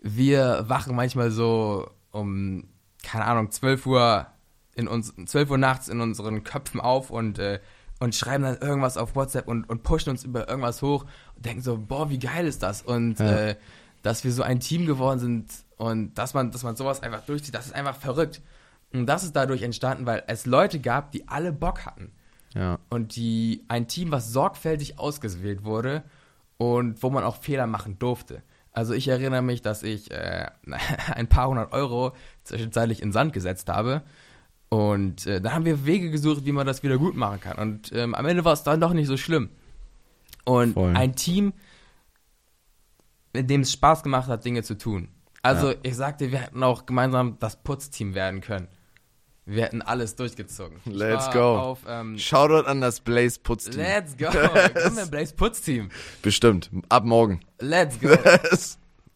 wir 0.02 0.66
wachen 0.68 0.96
manchmal 0.96 1.32
so 1.32 1.90
um, 2.12 2.66
keine 3.04 3.26
Ahnung, 3.26 3.52
12 3.52 3.86
Uhr 3.86 4.28
in 4.76 4.88
uns, 4.88 5.14
12 5.26 5.50
Uhr 5.52 5.58
nachts 5.58 5.88
in 5.90 6.02
unseren 6.02 6.44
Köpfen 6.44 6.80
auf 6.80 7.10
und, 7.10 7.40
äh, 7.40 7.60
und 8.00 8.16
schreiben 8.16 8.44
dann 8.44 8.58
irgendwas 8.58 8.98
auf 8.98 9.16
WhatsApp 9.16 9.48
und, 9.48 9.70
und 9.70 9.84
pushen 9.84 10.10
uns 10.12 10.24
über 10.24 10.48
irgendwas 10.50 10.82
hoch 10.82 11.06
und 11.36 11.46
denken 11.46 11.62
so, 11.62 11.78
boah, 11.78 12.10
wie 12.10 12.20
geil 12.20 12.48
ist 12.48 12.64
das? 12.64 12.82
Und 12.82 13.20
Ja. 13.20 13.50
äh, 13.50 13.56
dass 14.02 14.24
wir 14.24 14.32
so 14.32 14.42
ein 14.42 14.60
Team 14.60 14.88
geworden 14.88 15.20
sind 15.20 15.52
und 15.78 16.16
dass 16.16 16.34
man, 16.34 16.50
dass 16.52 16.64
man 16.64 16.76
sowas 16.76 17.04
einfach 17.04 17.22
durchzieht, 17.26 17.54
das 17.54 17.68
ist 17.68 17.76
einfach 17.76 17.96
verrückt. 17.96 18.42
Und 18.94 19.06
das 19.06 19.24
ist 19.24 19.36
dadurch 19.36 19.62
entstanden, 19.62 20.06
weil 20.08 20.24
es 20.28 20.46
Leute 20.48 20.80
gab, 20.80 21.12
die 21.12 21.28
alle 21.28 21.52
Bock 21.54 21.86
hatten. 21.86 22.12
Ja. 22.56 22.80
Und 22.90 23.16
die 23.16 23.64
ein 23.68 23.88
Team, 23.88 24.12
was 24.12 24.32
sorgfältig 24.32 25.00
ausgewählt 25.00 25.64
wurde 25.64 26.04
und 26.58 27.02
wo 27.02 27.10
man 27.10 27.24
auch 27.24 27.38
Fehler 27.38 27.68
machen 27.68 27.98
durfte. 28.00 28.44
Also 28.74 28.94
ich 28.94 29.08
erinnere 29.08 29.42
mich, 29.42 29.62
dass 29.62 29.84
ich 29.84 30.12
äh, 30.12 30.48
ein 31.14 31.28
paar 31.28 31.48
hundert 31.50 31.74
Euro 31.74 32.14
zwischenzeitlich 32.44 33.02
in 33.02 33.12
Sand 33.12 33.34
gesetzt 33.34 33.70
habe. 33.70 34.02
Und 34.70 35.26
äh, 35.28 35.42
da 35.42 35.52
haben 35.52 35.66
wir 35.66 35.86
Wege 35.86 36.12
gesucht, 36.12 36.46
wie 36.46 36.54
man 36.54 36.66
das 36.66 36.82
wieder 36.82 36.98
gut 36.98 37.16
machen 37.16 37.42
kann. 37.42 37.58
Und 37.58 37.92
ähm, 37.94 38.16
am 38.16 38.26
Ende 38.26 38.46
war 38.46 38.54
es 38.54 38.64
dann 38.64 38.80
doch 38.80 38.94
nicht 38.94 39.08
so 39.08 39.18
schlimm. 39.18 39.50
Und 40.46 40.74
Voll. 40.74 40.96
ein 40.96 41.16
Team, 41.16 41.52
in 43.34 43.48
dem 43.48 43.62
es 43.62 43.72
Spaß 43.74 44.04
gemacht 44.04 44.28
hat, 44.30 44.46
Dinge 44.46 44.64
zu 44.64 44.78
tun. 44.78 45.10
Also 45.42 45.72
Ja. 45.72 45.78
ich 45.84 45.96
sagte, 45.96 46.32
wir 46.32 46.40
hätten 46.40 46.64
auch 46.64 46.86
gemeinsam 46.86 47.38
das 47.40 47.62
Putzteam 47.62 48.14
werden 48.16 48.42
können. 48.42 48.68
Wir 49.52 49.64
hätten 49.64 49.82
alles 49.82 50.16
durchgezogen. 50.16 50.80
Let's 50.86 51.30
go. 51.32 51.58
Auf, 51.58 51.80
ähm, 51.88 52.18
Shoutout 52.18 52.68
an 52.68 52.80
das 52.80 53.02
Blaze 53.02 53.40
Putzteam. 53.40 53.80
Let's 53.82 54.18
go. 54.18 54.28
Komm, 54.32 54.96
wir 54.96 55.06
Blaze 55.08 55.34
Putzteam. 55.36 55.90
Bestimmt. 56.22 56.70
Ab 56.90 57.04
morgen. 57.04 57.42
Let's 57.60 58.00
go. 58.00 58.10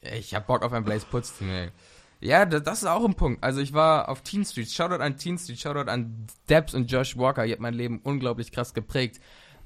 Ich 0.01 0.35
hab 0.35 0.47
Bock 0.47 0.61
auf 0.61 0.73
ein 0.73 0.83
Blaze 0.83 1.05
Putzteam, 1.05 1.49
ey. 1.49 1.69
Ja, 2.19 2.45
das, 2.45 2.63
das 2.63 2.79
ist 2.79 2.87
auch 2.87 3.05
ein 3.05 3.13
Punkt. 3.15 3.43
Also 3.43 3.61
ich 3.61 3.73
war 3.73 4.09
auf 4.09 4.21
Teen 4.21 4.45
Street. 4.45 4.69
Shoutout 4.69 5.01
an 5.01 5.17
Teen 5.17 5.37
Street, 5.37 5.59
Shoutout 5.59 5.89
an 5.89 6.27
Debs 6.49 6.73
und 6.73 6.91
Josh 6.91 7.17
Walker. 7.17 7.45
Ihr 7.45 7.53
habt 7.53 7.61
mein 7.61 7.73
Leben 7.73 7.99
unglaublich 8.03 8.51
krass 8.51 8.73
geprägt. 8.73 9.19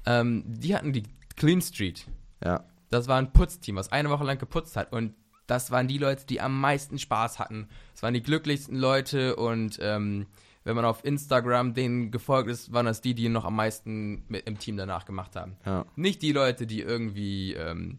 Ähm, 0.06 0.44
die 0.46 0.74
hatten 0.74 0.92
die 0.92 1.02
Clean 1.36 1.60
Street. 1.60 2.06
ja. 2.44 2.64
Das 2.90 3.06
war 3.06 3.18
ein 3.18 3.32
Putzteam, 3.32 3.76
was 3.76 3.92
eine 3.92 4.10
Woche 4.10 4.24
lang 4.24 4.38
geputzt 4.38 4.76
hat. 4.76 4.92
Und 4.92 5.14
das 5.46 5.70
waren 5.70 5.86
die 5.86 5.98
Leute, 5.98 6.26
die 6.26 6.40
am 6.40 6.60
meisten 6.60 6.98
Spaß 6.98 7.38
hatten. 7.38 7.68
Das 7.92 8.02
waren 8.02 8.14
die 8.14 8.22
glücklichsten 8.22 8.76
Leute. 8.76 9.36
Und 9.36 9.78
ähm, 9.80 10.26
wenn 10.64 10.76
man 10.76 10.84
auf 10.84 11.04
Instagram 11.04 11.74
denen 11.74 12.10
gefolgt 12.10 12.50
ist, 12.50 12.72
waren 12.72 12.86
das 12.86 13.00
die, 13.00 13.14
die 13.14 13.28
noch 13.28 13.44
am 13.44 13.56
meisten 13.56 14.24
mit 14.28 14.46
im 14.46 14.58
Team 14.58 14.76
danach 14.76 15.04
gemacht 15.04 15.36
haben. 15.36 15.56
Ja. 15.64 15.86
Nicht 15.96 16.22
die 16.22 16.32
Leute, 16.32 16.66
die 16.66 16.80
irgendwie 16.82 17.54
ähm, 17.54 17.98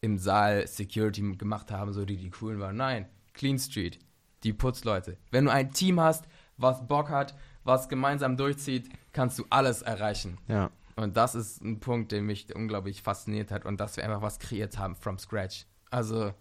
im 0.00 0.18
Saal 0.18 0.66
Security 0.66 1.34
gemacht 1.36 1.70
haben, 1.70 1.92
so 1.92 2.04
die 2.04 2.16
die 2.16 2.30
coolen 2.30 2.60
waren. 2.60 2.76
Nein, 2.76 3.06
Clean 3.34 3.58
Street, 3.58 3.98
die 4.44 4.52
Putzleute. 4.52 5.16
Wenn 5.30 5.46
du 5.46 5.50
ein 5.50 5.72
Team 5.72 5.98
hast, 6.00 6.26
was 6.56 6.86
Bock 6.86 7.10
hat, 7.10 7.34
was 7.64 7.88
gemeinsam 7.88 8.36
durchzieht, 8.36 8.88
kannst 9.12 9.38
du 9.38 9.44
alles 9.50 9.82
erreichen. 9.82 10.38
Ja. 10.48 10.70
Und 10.94 11.16
das 11.16 11.34
ist 11.34 11.60
ein 11.62 11.80
Punkt, 11.80 12.12
der 12.12 12.22
mich 12.22 12.54
unglaublich 12.54 13.02
fasziniert 13.02 13.50
hat 13.50 13.66
und 13.66 13.80
dass 13.80 13.96
wir 13.96 14.04
einfach 14.04 14.22
was 14.22 14.38
kreiert 14.38 14.78
haben 14.78 14.94
from 14.94 15.18
scratch. 15.18 15.66
Also 15.90 16.32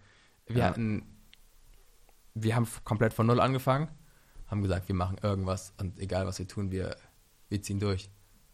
wir 0.45 0.57
Ja. 0.57 0.65
hatten, 0.69 1.03
wir 2.35 2.55
haben 2.55 2.67
komplett 2.83 3.13
von 3.13 3.25
null 3.25 3.39
angefangen, 3.41 3.89
haben 4.47 4.61
gesagt, 4.61 4.87
wir 4.87 4.95
machen 4.95 5.17
irgendwas 5.21 5.73
und 5.79 5.99
egal 5.99 6.27
was 6.27 6.39
wir 6.39 6.47
tun, 6.47 6.71
wir, 6.71 6.95
wir 7.49 7.61
ziehen 7.61 7.79
durch. 7.79 8.09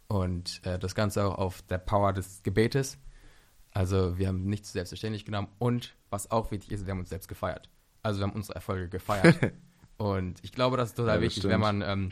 Und 0.08 0.62
äh, 0.65 0.77
das 0.80 0.95
Ganze 0.95 1.25
auch 1.25 1.38
auf 1.38 1.62
der 1.63 1.77
Power 1.77 2.13
des 2.13 2.43
Gebetes. 2.43 2.97
Also 3.73 4.17
wir 4.17 4.27
haben 4.27 4.43
nichts 4.45 4.73
selbstverständlich 4.73 5.23
genommen 5.25 5.47
und 5.60 5.95
was 6.10 6.30
auch 6.32 6.51
wichtig 6.51 6.71
ist, 6.71 6.86
wir 6.86 6.91
haben 6.91 6.99
uns 6.99 7.10
selbst 7.10 7.27
gefeiert. 7.30 7.69
Also 8.04 8.19
wir 8.19 8.27
haben 8.27 8.34
unsere 8.34 8.56
Erfolge 8.56 8.89
gefeiert. 8.89 9.38
und 9.97 10.39
ich 10.43 10.51
glaube, 10.51 10.75
das 10.75 10.89
ist 10.89 10.95
total 10.95 11.15
Ja, 11.17 11.21
wichtig, 11.21 11.41
stimmt. 11.43 11.54
wenn 11.54 11.60
man 11.62 11.82
ähm, 11.82 12.10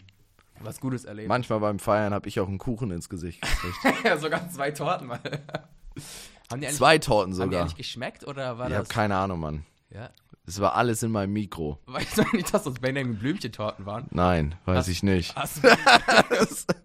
was 0.62 0.80
Gutes 0.80 1.04
erlebt. 1.06 1.28
Manchmal 1.28 1.60
beim 1.60 1.80
Feiern 1.80 2.14
habe 2.14 2.28
ich 2.30 2.40
auch 2.40 2.48
einen 2.48 2.58
Kuchen 2.58 2.92
ins 2.92 3.10
Gesicht 3.10 3.42
gekriegt. 3.42 4.04
Ja, 4.06 4.18
sogar 4.18 4.50
zwei 4.50 4.72
Torten 4.72 5.08
mal. 5.08 5.20
haben 6.50 6.62
die 6.62 6.68
eigentlich, 6.68 6.76
Zwei 6.78 6.98
Torten 7.00 7.34
haben 7.34 7.40
die 7.40 7.44
sogar. 7.56 7.62
eigentlich 7.62 7.76
geschmeckt 7.76 8.26
oder 8.26 8.58
war 8.58 8.68
Ich 8.68 8.74
habe 8.76 8.86
das? 8.86 8.90
keine 8.94 9.18
Ahnung, 9.18 9.40
Mann. 9.42 9.66
ja. 9.90 10.10
Es 10.50 10.60
war 10.60 10.74
alles 10.76 11.04
in 11.04 11.12
meinem 11.12 11.32
Mikro. 11.34 11.78
Weißt 11.86 12.18
du 12.18 12.24
nicht, 12.34 12.52
dass 12.52 12.64
das 12.64 12.74
Benjamin 12.74 13.20
Blümchen-Torten 13.20 13.86
waren? 13.86 14.08
Nein, 14.10 14.56
weiß 14.66 14.78
Hast- 14.80 14.88
ich 14.88 15.04
nicht. 15.04 15.36
Hast 15.36 15.64
du- 15.64 15.70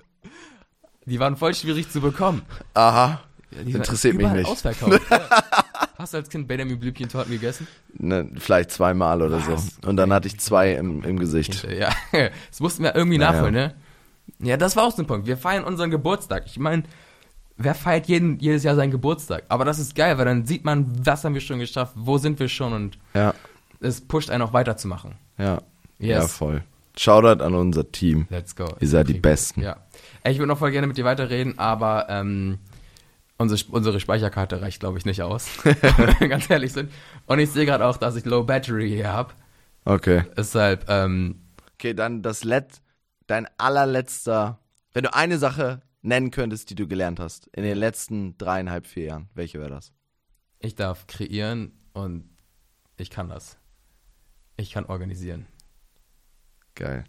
die 1.07 1.19
waren 1.19 1.37
voll 1.37 1.55
schwierig 1.55 1.91
zu 1.91 2.03
bekommen. 2.03 2.43
Aha. 2.75 3.21
Die 3.51 3.73
Interessiert 3.73 4.17
mich 4.17 4.29
nicht. 4.29 4.47
Ausverkauft. 4.47 5.01
Hast 5.97 6.13
du 6.13 6.19
als 6.19 6.29
Kind 6.29 6.47
Benjamin 6.47 6.79
Blümchen-Torten 6.79 7.31
gegessen? 7.33 7.67
Ne, 7.95 8.29
vielleicht 8.37 8.71
zweimal 8.73 9.23
oder 9.23 9.47
Was? 9.47 9.77
so. 9.81 9.89
Und 9.89 9.97
dann 9.97 10.13
hatte 10.13 10.27
ich 10.29 10.39
zwei 10.41 10.75
im, 10.75 11.03
im 11.05 11.19
Gesicht. 11.19 11.65
Ja, 11.65 11.91
das 12.51 12.61
mussten 12.61 12.83
wir 12.83 12.95
irgendwie 12.95 13.17
Naja. 13.17 13.33
nachholen, 13.33 13.55
ne? 13.55 13.75
Ja, 14.41 14.59
das 14.59 14.77
war 14.77 14.85
auch 14.85 14.93
so 14.93 15.03
ein 15.03 15.07
Punkt. 15.07 15.27
Wir 15.27 15.39
feiern 15.39 15.65
unseren 15.65 15.91
Geburtstag. 15.91 16.45
Ich 16.47 16.59
meine, 16.59 16.83
wer 17.57 17.75
feiert 17.75 18.09
jeden, 18.09 18.39
jedes 18.41 18.63
Jahr 18.65 18.75
seinen 18.75 18.91
Geburtstag? 18.91 19.45
Aber 19.49 19.65
das 19.65 19.79
ist 19.79 19.95
geil, 19.95 20.19
weil 20.19 20.25
dann 20.27 20.45
sieht 20.45 20.65
man, 20.67 20.91
was 21.07 21.25
haben 21.25 21.33
wir 21.35 21.41
schon 21.41 21.61
geschafft, 21.61 21.93
wo 21.97 22.19
sind 22.19 22.39
wir 22.41 22.49
schon 22.49 22.73
und 22.75 22.99
Ja, 23.15 23.33
es 23.85 24.01
pusht 24.01 24.31
einen 24.31 24.43
auch 24.43 24.53
weiterzumachen. 24.53 25.15
ja. 25.39 25.61
Ja, 26.01 26.21
Yes. 26.23 26.33
voll. 26.37 26.65
Shoutout 26.97 27.43
an 27.43 27.55
unser 27.55 27.91
Team. 27.93 28.27
Let's 28.29 28.57
go. 28.57 28.67
Ihr 28.81 28.89
seid 28.89 29.09
die 29.09 29.15
Besten. 29.15 29.63
Ja. 29.63 29.77
Ich 30.25 30.39
würde 30.39 30.49
noch 30.49 30.59
voll 30.59 30.73
gerne 30.73 30.87
mit 30.89 30.97
dir 30.97 31.05
weiterreden, 31.05 31.57
aber 31.59 32.07
ähm, 32.09 32.59
unsere, 33.39 33.61
unsere 33.71 34.01
Speicherkarte 34.01 34.61
reicht, 34.61 34.81
glaube 34.81 34.99
ich, 34.99 35.05
nicht 35.05 35.23
aus. 35.23 35.49
wenn 35.65 36.21
wir 36.21 36.29
ganz 36.29 36.51
ehrlich 36.51 36.73
sind. 36.73 36.91
Und 37.27 37.39
ich 37.39 37.51
sehe 37.51 37.65
gerade 37.65 37.87
auch, 37.87 37.97
dass 37.97 38.17
ich 38.17 38.25
Low 38.25 38.43
Battery 38.43 38.89
hier 38.91 39.13
habe. 39.13 39.33
Okay. 39.85 40.25
Deshalb, 40.37 40.87
ähm, 40.89 41.41
Okay, 41.77 41.95
dann 41.95 42.23
das 42.23 42.43
Let 42.45 42.81
dein 43.29 43.47
allerletzter, 43.57 44.59
wenn 44.93 45.05
du 45.05 45.15
eine 45.15 45.39
Sache 45.39 45.81
nennen 46.03 46.31
könntest, 46.33 46.71
die 46.71 46.75
du 46.75 46.87
gelernt 46.89 47.21
hast 47.21 47.47
in 47.49 47.63
den 47.63 47.79
letzten 47.79 48.37
dreieinhalb, 48.39 48.87
vier 48.87 49.05
Jahren, 49.05 49.29
welche 49.35 49.59
wäre 49.61 49.71
das? 49.71 49.93
ich 50.59 50.75
darf 50.75 51.07
kreieren 51.07 51.73
und 51.93 52.25
ich 52.97 53.11
kann 53.11 53.29
das. 53.29 53.59
Ich 54.57 54.73
kann 54.73 54.85
organisieren. 54.87 55.47
Geil. 56.75 57.05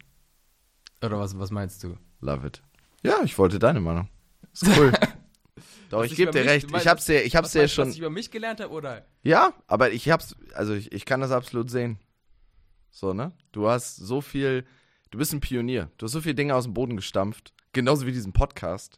Oder 1.02 1.18
was, 1.18 1.38
was 1.38 1.50
meinst 1.50 1.82
du? 1.84 1.96
Love 2.20 2.46
it. 2.46 2.62
Ja, 3.02 3.22
ich 3.22 3.36
wollte 3.38 3.58
deine 3.58 3.80
Meinung. 3.80 4.08
Ist 4.52 4.66
cool. 4.76 4.92
Doch, 5.90 6.00
Was 6.00 6.10
ich 6.10 6.16
gebe 6.16 6.32
dir 6.32 6.40
mich- 6.40 6.48
recht. 6.48 6.70
meinst- 6.70 6.84
Ich 6.84 6.90
hab's 6.90 7.04
dir, 7.06 7.22
ich 7.24 7.36
hab's 7.36 7.52
dir 7.52 7.60
meinst 7.60 7.74
schon. 7.74 7.88
Was 7.88 7.94
ich 7.94 8.00
über 8.00 8.10
mich 8.10 8.30
gelernt 8.30 8.60
habe, 8.60 8.72
oder? 8.72 9.06
Ja, 9.22 9.54
aber 9.68 9.92
ich 9.92 10.10
hab's, 10.10 10.34
also 10.54 10.74
ich, 10.74 10.90
ich 10.92 11.04
kann 11.04 11.20
das 11.20 11.30
absolut 11.30 11.70
sehen. 11.70 11.98
So, 12.90 13.12
ne? 13.14 13.32
Du 13.52 13.68
hast 13.68 13.96
so 13.96 14.20
viel, 14.20 14.66
du 15.10 15.18
bist 15.18 15.32
ein 15.32 15.40
Pionier. 15.40 15.90
Du 15.98 16.06
hast 16.06 16.12
so 16.12 16.20
viele 16.20 16.34
Dinge 16.34 16.54
aus 16.56 16.64
dem 16.64 16.74
Boden 16.74 16.96
gestampft. 16.96 17.52
Genauso 17.72 18.06
wie 18.06 18.12
diesen 18.12 18.32
Podcast. 18.32 18.96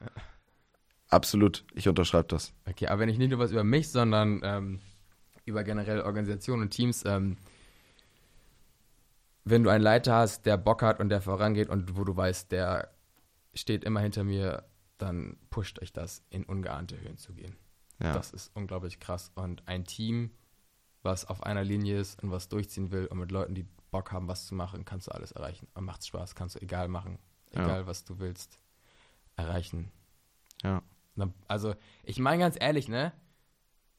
Absolut. 1.09 1.65
Ich 1.75 1.89
unterschreibe 1.89 2.29
das. 2.29 2.53
Okay, 2.67 2.87
aber 2.87 3.01
wenn 3.01 3.09
ich 3.09 3.19
nicht 3.19 3.31
nur 3.31 3.39
was 3.39 3.51
über 3.51 3.65
mich, 3.65 3.89
sondern 3.89 4.41
ähm, 4.45 4.81
über 5.45 5.65
generell 5.65 6.01
Organisationen 6.03 6.63
und 6.63 6.71
Teams, 6.71 7.05
ähm, 7.05 7.37
wenn 9.51 9.63
du 9.63 9.71
einen 9.71 9.83
Leiter 9.83 10.15
hast, 10.15 10.47
der 10.47 10.57
Bock 10.57 10.83
hat 10.83 11.01
und 11.01 11.09
der 11.09 11.21
vorangeht 11.21 11.69
und 11.69 11.97
wo 11.97 12.05
du 12.05 12.17
weißt, 12.17 12.51
der 12.53 12.91
steht 13.55 13.85
immer 13.85 14.01
hinter 14.01 14.25
mir, 14.25 14.65
dann 14.99 15.37
pusht 15.51 15.81
euch 15.81 15.93
das, 15.93 16.23
in 16.31 16.45
ungeahnte 16.45 17.01
Höhen 17.01 17.19
zu 17.19 17.33
gehen. 17.33 17.57
Ja. 18.01 18.13
Das 18.13 18.33
ist 18.33 18.51
unglaublich 18.55 19.01
krass. 19.01 19.33
Und 19.35 19.67
ein 19.67 19.85
Team, 19.85 20.31
was 21.03 21.25
auf 21.25 21.43
einer 21.43 21.65
Linie 21.65 22.01
ist 22.01 22.23
und 22.23 22.31
was 22.31 22.49
durchziehen 22.49 22.91
will 22.91 23.07
und 23.07 23.19
mit 23.19 23.31
Leuten, 23.33 23.55
die 23.55 23.67
Bock 23.91 24.13
haben, 24.13 24.29
was 24.29 24.47
zu 24.47 24.55
machen, 24.55 24.85
kannst 24.85 25.07
du 25.07 25.13
alles 25.13 25.33
erreichen. 25.33 25.67
Und 25.75 25.85
macht's 25.85 26.07
Spaß, 26.07 26.35
kannst 26.35 26.57
du 26.57 26.61
egal 26.61 26.89
machen. 26.89 27.19
Ja. 27.53 27.65
Egal, 27.65 27.87
was 27.87 28.05
du 28.05 28.19
willst, 28.19 28.59
erreichen. 29.37 29.91
Ja. 30.63 30.83
Also, 31.49 31.75
ich 32.05 32.19
meine 32.19 32.43
ganz 32.43 32.57
ehrlich, 32.61 32.89
ne? 32.89 33.13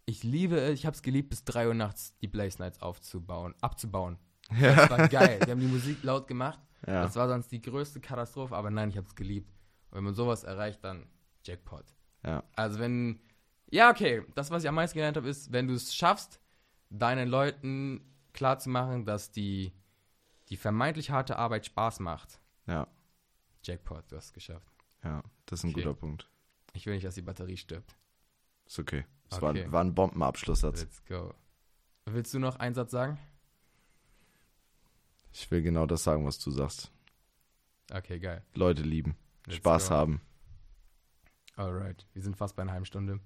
Ich 0.05 0.23
liebe 0.23 0.69
ich 0.69 0.85
habe 0.85 0.95
es 0.95 1.01
geliebt, 1.01 1.29
bis 1.29 1.43
3 1.43 1.67
Uhr 1.67 1.73
nachts 1.73 2.17
die 2.19 2.27
Blaze 2.27 2.59
Nights 2.59 2.81
aufzubauen, 2.81 3.55
abzubauen. 3.61 4.17
Das 4.49 4.89
war 4.89 5.07
geil. 5.07 5.39
Wir 5.45 5.51
haben 5.51 5.59
die 5.59 5.67
Musik 5.67 6.03
laut 6.03 6.27
gemacht. 6.27 6.59
Ja. 6.87 7.03
Das 7.03 7.15
war 7.15 7.27
sonst 7.27 7.51
die 7.51 7.61
größte 7.61 7.99
Katastrophe, 7.99 8.55
aber 8.55 8.71
nein, 8.71 8.89
ich 8.89 8.97
habe 8.97 9.05
es 9.07 9.15
geliebt. 9.15 9.51
Und 9.91 9.97
wenn 9.97 10.03
man 10.05 10.13
sowas 10.13 10.43
erreicht, 10.43 10.83
dann 10.83 11.05
Jackpot. 11.43 11.85
Ja. 12.25 12.43
Also 12.55 12.79
wenn, 12.79 13.19
ja 13.69 13.89
okay, 13.89 14.23
das, 14.35 14.49
was 14.51 14.63
ich 14.63 14.69
am 14.69 14.75
meisten 14.75 14.97
gelernt 14.97 15.17
habe, 15.17 15.29
ist, 15.29 15.51
wenn 15.51 15.67
du 15.67 15.73
es 15.73 15.93
schaffst, 15.95 16.39
deinen 16.89 17.29
Leuten 17.29 18.01
klarzumachen, 18.33 19.05
dass 19.05 19.31
die, 19.31 19.73
die 20.49 20.57
vermeintlich 20.57 21.11
harte 21.11 21.37
Arbeit 21.37 21.65
Spaß 21.65 21.99
macht. 21.99 22.39
Ja. 22.65 22.87
Jackpot, 23.63 24.11
du 24.11 24.15
hast 24.15 24.25
es 24.27 24.33
geschafft. 24.33 24.71
Ja. 25.03 25.21
Das 25.45 25.59
ist 25.59 25.63
ein 25.65 25.71
Okay. 25.71 25.81
guter 25.83 25.93
Punkt. 25.95 26.29
Ich 26.73 26.85
will 26.85 26.93
nicht, 26.93 27.05
dass 27.05 27.15
die 27.15 27.21
Batterie 27.21 27.57
stirbt. 27.57 27.95
Ist 28.65 28.79
okay. 28.79 29.05
Das 29.29 29.41
Okay. 29.41 29.65
war, 29.65 29.71
war 29.73 29.81
ein 29.83 29.93
Bombenabschlusssatz. 29.95 30.81
Let's 30.81 31.03
go. 31.05 31.33
Willst 32.05 32.33
du 32.33 32.39
noch 32.39 32.55
einen 32.57 32.73
Satz 32.75 32.91
sagen? 32.91 33.19
Ich 35.31 35.49
will 35.51 35.61
genau 35.61 35.85
das 35.85 36.03
sagen, 36.03 36.25
was 36.25 36.39
du 36.39 36.51
sagst. 36.51 36.91
Okay, 37.91 38.19
geil. 38.19 38.43
Leute 38.53 38.81
lieben. 38.83 39.15
Let's 39.45 39.57
Spaß 39.57 39.89
go. 39.89 39.95
haben. 39.95 40.21
Alright, 41.55 42.05
wir 42.13 42.21
sind 42.21 42.37
fast 42.37 42.55
bei 42.55 42.61
einer 42.61 42.71
halben 42.71 42.85
Stunde. 42.85 43.19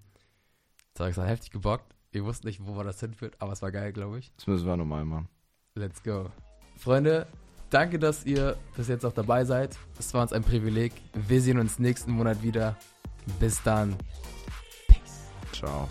Das 0.93 1.17
hat 1.17 1.27
heftig 1.27 1.51
gebockt. 1.51 1.95
Wir 2.11 2.23
wussten 2.23 2.47
nicht, 2.47 2.65
wo 2.65 2.75
wir 2.75 2.83
das 2.83 2.99
hinführt, 2.99 3.35
aber 3.39 3.53
es 3.53 3.61
war 3.61 3.71
geil, 3.71 3.91
glaube 3.91 4.19
ich. 4.19 4.31
Das 4.35 4.47
müssen 4.47 4.65
wir 4.65 4.77
nochmal 4.77 5.05
machen. 5.05 5.27
Let's 5.75 6.03
go. 6.03 6.31
Freunde, 6.77 7.27
danke, 7.69 7.97
dass 7.99 8.25
ihr 8.25 8.57
bis 8.75 8.87
jetzt 8.87 9.05
auch 9.05 9.13
dabei 9.13 9.45
seid. 9.45 9.77
Es 9.97 10.13
war 10.13 10.21
uns 10.21 10.33
ein 10.33 10.43
Privileg. 10.43 10.93
Wir 11.13 11.41
sehen 11.41 11.57
uns 11.57 11.79
nächsten 11.79 12.11
Monat 12.11 12.43
wieder. 12.43 12.77
Bis 13.39 13.61
dann. 13.63 13.95
Ciao. 15.51 15.87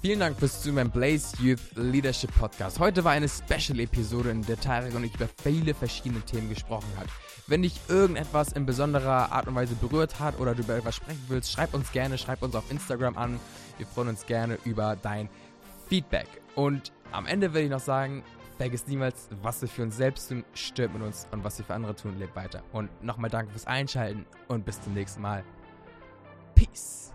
Vielen 0.00 0.20
Dank 0.20 0.38
fürs 0.38 0.62
Zuhören 0.62 0.92
Blaze 0.92 1.36
Youth 1.42 1.58
Leadership 1.74 2.32
Podcast. 2.38 2.78
Heute 2.78 3.02
war 3.02 3.10
eine 3.10 3.28
Special-Episode, 3.28 4.30
in 4.30 4.42
der 4.42 4.60
Tarek 4.60 4.94
und 4.94 5.02
ich 5.02 5.12
über 5.12 5.26
viele 5.42 5.74
verschiedene 5.74 6.20
Themen 6.20 6.48
gesprochen 6.48 6.86
hat. 6.96 7.08
Wenn 7.48 7.62
dich 7.62 7.80
irgendetwas 7.88 8.52
in 8.52 8.64
besonderer 8.64 9.32
Art 9.32 9.48
und 9.48 9.56
Weise 9.56 9.74
berührt 9.74 10.20
hat 10.20 10.38
oder 10.38 10.54
du 10.54 10.62
über 10.62 10.76
etwas 10.76 10.94
sprechen 10.94 11.24
willst, 11.26 11.50
schreib 11.50 11.74
uns 11.74 11.90
gerne, 11.90 12.16
schreib 12.16 12.42
uns 12.42 12.54
auf 12.54 12.70
Instagram 12.70 13.18
an. 13.18 13.40
Wir 13.76 13.86
freuen 13.88 14.10
uns 14.10 14.24
gerne 14.24 14.56
über 14.64 14.94
dein 14.94 15.28
Feedback. 15.88 16.28
Und 16.54 16.92
am 17.10 17.26
Ende 17.26 17.52
will 17.52 17.64
ich 17.64 17.70
noch 17.70 17.80
sagen, 17.80 18.22
vergiss 18.56 18.86
niemals, 18.86 19.28
was 19.42 19.62
wir 19.62 19.68
für 19.68 19.82
uns 19.82 19.96
selbst 19.96 20.28
tun, 20.28 20.44
stirbt 20.54 20.94
mit 20.94 21.02
uns 21.02 21.26
und 21.32 21.42
was 21.42 21.58
wir 21.58 21.64
für 21.64 21.74
andere 21.74 21.96
tun, 21.96 22.16
lebt 22.20 22.36
weiter. 22.36 22.62
Und 22.70 22.88
nochmal 23.02 23.30
danke 23.30 23.50
fürs 23.50 23.66
Einschalten 23.66 24.26
und 24.46 24.64
bis 24.64 24.80
zum 24.80 24.94
nächsten 24.94 25.22
Mal. 25.22 25.42
Peace. 26.54 27.12